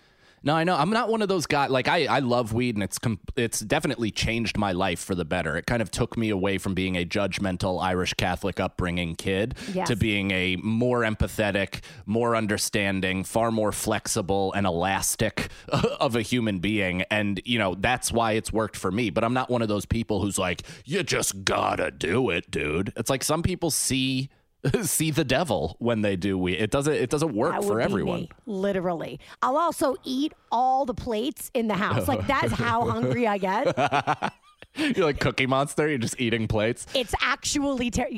[0.45, 0.75] No, I know.
[0.75, 1.71] I'm not one of those guys.
[1.71, 5.25] Like I, I love weed, and it's com- it's definitely changed my life for the
[5.25, 5.57] better.
[5.57, 9.87] It kind of took me away from being a judgmental Irish Catholic upbringing kid Yes.
[9.87, 16.59] to being a more empathetic, more understanding, far more flexible and elastic of a human
[16.59, 17.01] being.
[17.09, 19.09] And you know that's why it's worked for me.
[19.09, 22.93] But I'm not one of those people who's like, you just gotta do it, dude.
[22.95, 24.29] It's like some people see.
[24.83, 26.55] see the devil when they do weed.
[26.55, 26.93] It doesn't.
[26.93, 28.21] It doesn't work for everyone.
[28.21, 29.19] me, literally.
[29.41, 32.07] I'll also eat all the plates in the house.
[32.07, 34.33] Like that is how hungry I get.
[34.77, 35.87] You're like Cookie Monster.
[35.87, 36.85] You're just eating plates.
[36.93, 38.09] It's actually ter-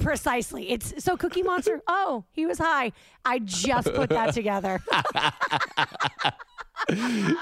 [0.00, 0.70] precisely.
[0.70, 1.82] It's so Cookie Monster.
[1.88, 2.92] Oh, he was high.
[3.24, 4.80] I just put that together.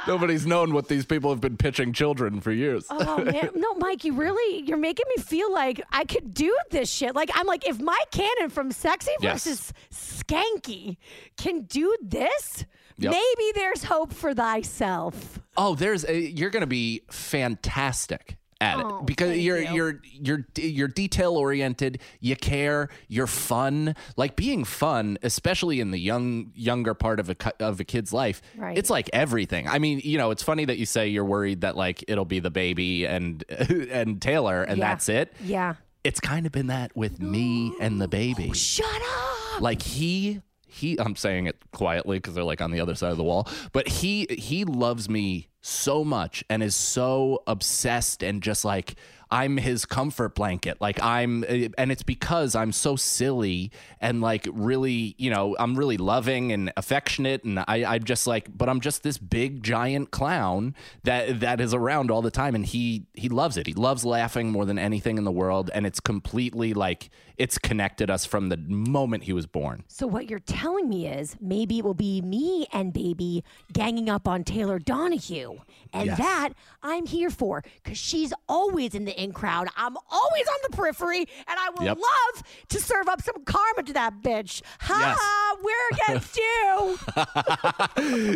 [0.07, 2.87] Nobody's known what these people have been pitching children for years.
[2.91, 6.91] Oh man, no, Mike, you really you're making me feel like I could do this
[6.91, 7.15] shit.
[7.15, 9.45] Like I'm like, if my Cannon from Sexy Yes.
[9.45, 10.97] versus Skanky
[11.37, 12.65] can do this,
[12.97, 13.13] Yep.
[13.13, 15.41] maybe there's hope for thyself.
[15.57, 19.75] Oh, there's a, you're going to be fantastic at Oh, it because you're you.
[19.75, 22.01] you're you're you're detail oriented.
[22.21, 22.89] You care.
[23.09, 23.95] You're fun.
[24.17, 28.41] Like being fun, especially in the young younger part of a of a kid's life.
[28.57, 28.77] Right.
[28.79, 29.69] It's like everything.
[29.69, 32.41] I mean, you know, it's funny that you say you're worried that like it'll be
[32.41, 34.89] the baby and and Taylor and Yeah.
[34.89, 35.33] that's it.
[35.45, 35.75] Yeah.
[36.03, 38.53] It's kind of been that with me and the baby.
[38.53, 39.61] Shut up.
[39.63, 40.43] like he
[40.75, 43.49] he i'm saying it quietly because they're like on the other side of the wall
[43.73, 48.97] but he he loves me so much and is so obsessed and just like
[49.35, 50.81] I'm his comfort blanket.
[50.81, 55.75] Like I'm, eh, and it's because I'm so silly and like really, you know, I'm
[55.77, 60.13] really loving and affectionate, and I, I'm just like, but I'm just this big giant
[60.13, 63.67] clown that that is around all the time, and he he loves it.
[63.67, 68.11] He loves laughing more than anything in the world, and it's completely like it's connected
[68.11, 69.83] us from the moment he was born.
[69.89, 74.29] So what you're telling me is maybe it will be me and baby ganging up
[74.29, 75.59] on Taylor Donahue.
[75.93, 76.19] And Yes.
[76.19, 76.51] that
[76.83, 79.69] I'm here for because she's always in the in crowd.
[79.77, 81.97] I'm always on the periphery and I would Yep.
[81.99, 84.63] love to serve up some karma to that bitch.
[84.81, 85.19] Ha Yes.
[85.21, 86.99] ha, we're against you.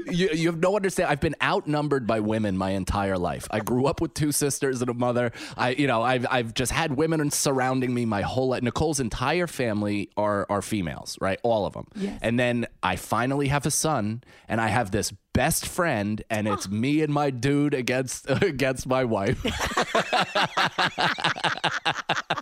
[0.12, 1.10] you, you have no understand.
[1.10, 3.46] I've been outnumbered by women my entire life.
[3.50, 5.32] I grew up with two sisters and a mother.
[5.56, 8.62] I, you know, I've I've just had women surrounding me my whole life.
[8.62, 11.38] Nicole's entire family are are females, right?
[11.42, 11.86] All of them.
[11.94, 12.18] Yes.
[12.22, 16.68] And then I finally have a son, and I have this best friend, and it's
[16.68, 19.40] me and my dude against against my wife.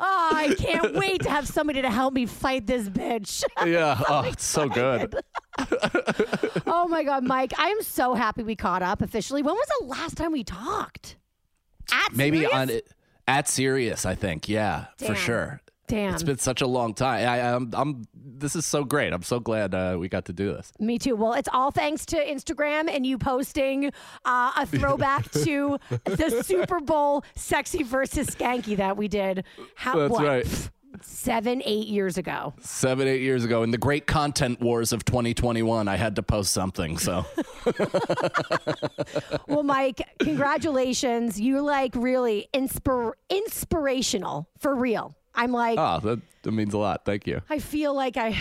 [0.00, 3.42] Oh, I can't wait to have somebody to help me fight this bitch.
[3.66, 4.00] yeah.
[4.08, 5.12] Oh, it's so good.
[6.68, 9.42] oh my God, Mike, I am so happy we caught up officially.
[9.42, 11.16] When was the last time we talked?
[11.90, 12.54] At Maybe Sirius?
[12.54, 12.70] on
[13.26, 14.48] at Sirius, I think.
[14.48, 15.60] Yeah, for sure.
[15.88, 16.14] Damn.
[16.14, 17.26] It's been such a long time.
[17.26, 18.04] I, I'm, I'm.
[18.14, 19.12] This is so great.
[19.12, 20.70] I'm so glad uh, we got to do this.
[20.78, 21.16] Me too.
[21.16, 23.86] Well, it's all thanks to Instagram and you posting
[24.24, 29.44] uh, a throwback to the Super Bowl sexy versus skanky that we did.
[29.74, 30.70] How, That's what, right.
[31.00, 32.54] Seven, eight years ago.
[32.60, 36.52] Seven, eight years ago, in the great content wars of 2021, I had to post
[36.52, 36.98] something.
[36.98, 37.24] So
[39.46, 41.40] Well, Mike, congratulations.
[41.40, 45.14] You like really inspir- inspirational for real.
[45.38, 47.04] I'm like, oh, that, that means a lot.
[47.04, 47.40] Thank you.
[47.48, 48.36] I feel like I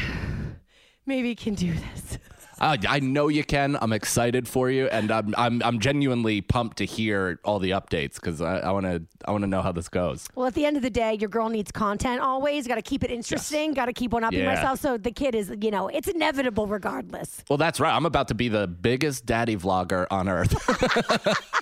[1.06, 2.18] maybe can do this.
[2.60, 3.78] Uh, I know you can.
[3.80, 8.16] I'm excited for you, and I'm I'm I'm genuinely pumped to hear all the updates
[8.16, 10.28] because I want to I want to know how this goes.
[10.34, 12.66] Well, at the end of the day, your girl needs content always.
[12.68, 13.76] Got to keep it interesting.
[13.76, 14.56] Got to keep one upping Yeah.
[14.56, 14.80] myself.
[14.80, 17.44] So the kid is, you know, it's inevitable regardless.
[17.48, 17.94] Well, that's right.
[17.96, 20.56] I'm about to be the biggest daddy vlogger on earth.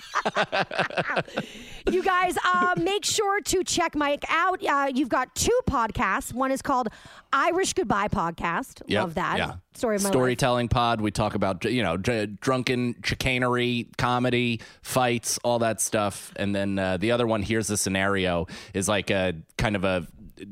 [1.88, 4.64] You guys, uh, make sure to check Mike out.
[4.64, 6.34] Uh, you've got two podcasts.
[6.34, 6.88] One is called
[7.32, 8.82] Irish Goodbye Podcast.
[8.88, 9.38] Yep, Love that.
[9.38, 9.54] Yeah.
[9.74, 10.12] Story of my life.
[10.12, 11.00] Storytelling pod.
[11.00, 16.32] We talk about you know dr- drunken chicanery, comedy, fights, all that stuff.
[16.34, 20.06] And then uh, the other one, here's the scenario, is like a kind of a,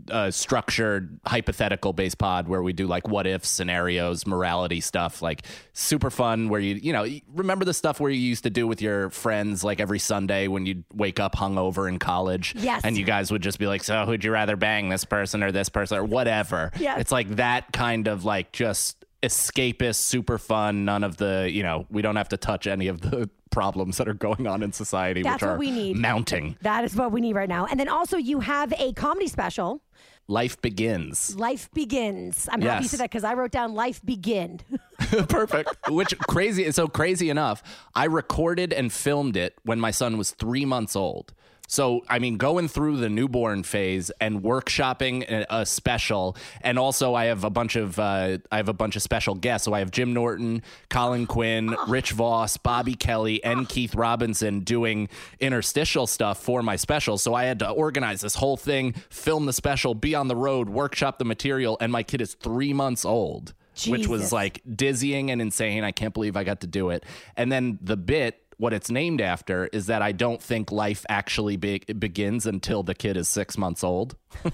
[0.08, 5.46] a structured hypothetical based pod where we do like what if scenarios, morality stuff, like
[5.72, 6.48] super fun.
[6.48, 9.64] Where you you know remember the stuff where you used to do with your friends
[9.64, 12.54] like every Sunday when you'd wake up hungover in college.
[12.56, 12.82] Yes.
[12.84, 15.52] And you guys would just be like, so who'd you rather bang, this person or
[15.52, 16.70] this person or whatever.
[16.78, 17.00] Yes.
[17.00, 20.84] It's like that kind of like just escapist, super fun.
[20.84, 24.08] None of the, you know, we don't have to touch any of the problems that
[24.08, 25.96] are going on in society, That's which what are we need.
[25.96, 26.56] mounting.
[26.62, 27.66] That is what we need right now.
[27.66, 29.80] And then also, you have a comedy special,
[30.26, 31.36] Life begins.
[31.36, 32.48] Life Begins.
[32.50, 34.60] I'm happy you said that because I wrote down Life Begin.
[35.28, 35.76] Perfect.
[35.90, 36.70] Which crazy.
[36.72, 37.62] So crazy enough,
[37.94, 41.34] I recorded and filmed it when my son was three months old.
[41.66, 47.26] So I mean, going through the newborn phase and workshopping a, special, and also I
[47.26, 49.64] have a bunch of uh, I have a bunch of special guests.
[49.64, 55.08] So I have Jim Norton, Colin Quinn, Rich Voss, Bobby Kelly, and Keith Robinson doing
[55.40, 57.18] interstitial stuff for my special.
[57.18, 60.68] So I had to organize this whole thing, film the special, be on the road,
[60.68, 63.54] workshop the material, and my kid is three months old
[63.88, 65.84] which was like dizzying and insane.
[65.84, 67.04] I can't believe I got to do it.
[67.36, 71.56] And then the bit, what it's named after, is that I don't think life actually
[71.56, 74.16] be- begins until the kid is six months old.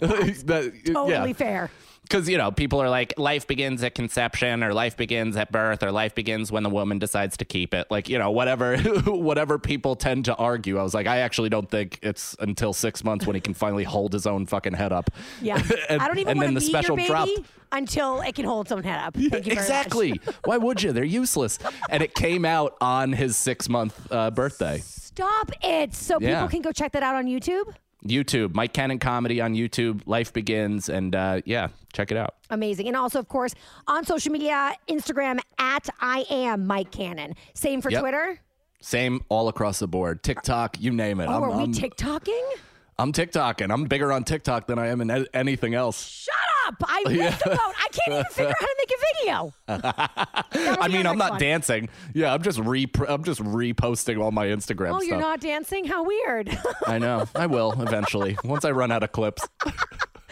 [0.00, 1.32] That- Totally yeah.
[1.34, 1.70] fair.
[2.02, 5.82] Because, you know, people are like, life begins at conception or life begins at birth
[5.84, 7.86] or life begins when the woman decides to keep it.
[7.88, 8.76] Like, you know, whatever
[9.06, 10.76] whatever people tend to argue.
[10.78, 13.84] I was like, I actually don't think it's until six months when he can finally
[13.84, 15.10] hold his own fucking head up.
[15.40, 15.62] Yeah.
[15.88, 17.30] And- I don't even and want then the special dropped.
[17.70, 19.14] until it can hold its own head up.
[19.14, 20.20] Thank you exactly.
[20.44, 20.92] Why would you?
[20.92, 21.58] They're useless.
[21.90, 24.78] And it came out on his six month uh, birthday.
[24.78, 25.94] Stop it.
[25.94, 26.40] So Yeah.
[26.40, 27.72] people can go check that out on YouTube.
[28.04, 30.02] YouTube, Mike Cannon comedy on YouTube.
[30.06, 32.34] Life begins, and uh, yeah, check it out.
[32.50, 32.88] Amazing.
[32.88, 33.54] And also, of course,
[33.86, 37.34] on social media, Instagram at I am Mike Cannon.
[37.54, 38.00] Same for Yep.
[38.00, 38.40] Twitter.
[38.80, 40.22] Same all across the board.
[40.22, 41.26] TikTok, you name it.
[41.26, 42.52] Oh, I'm, are we I'm, TikToking?
[42.98, 43.70] I'm TikToking.
[43.72, 46.06] I'm bigger on TikTok than I am in anything else.
[46.06, 46.34] Shut
[46.70, 46.82] up.
[46.86, 47.58] I missed a boat.
[47.58, 49.54] I can't even figure out how to make a video.
[50.82, 51.40] I mean, I'm not one.
[51.40, 51.88] dancing.
[52.14, 55.08] Yeah, I'm just re I'm just reposting all my Instagram Oh, stuff.
[55.08, 55.84] you're not dancing?
[55.84, 56.56] How weird.
[56.86, 57.26] I know.
[57.34, 59.46] I will eventually once I run out of clips.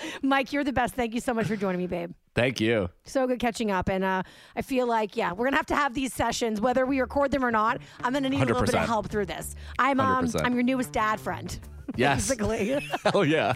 [0.22, 0.94] Mike, you're the best.
[0.94, 2.12] Thank you so much for joining me, babe.
[2.34, 2.88] Thank you.
[3.04, 3.88] So good catching up.
[3.88, 4.22] And uh,
[4.54, 7.30] I feel like, yeah, we're going to have to have these sessions, whether we record
[7.30, 7.80] them or not.
[8.02, 9.56] I'm going to need a little bit of help through this.
[9.78, 10.44] I'm, um, 100%.
[10.44, 11.58] I'm your newest dad friend.
[11.96, 12.28] Yes.
[12.28, 12.86] Basically.
[13.04, 13.54] Hell yeah.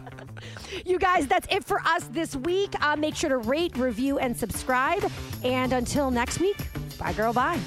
[0.86, 2.74] you guys, that's it for us this week.
[2.82, 5.04] Uh, make sure to rate, review, and subscribe.
[5.44, 6.56] And until next week,
[6.98, 7.60] bye, girl, bye.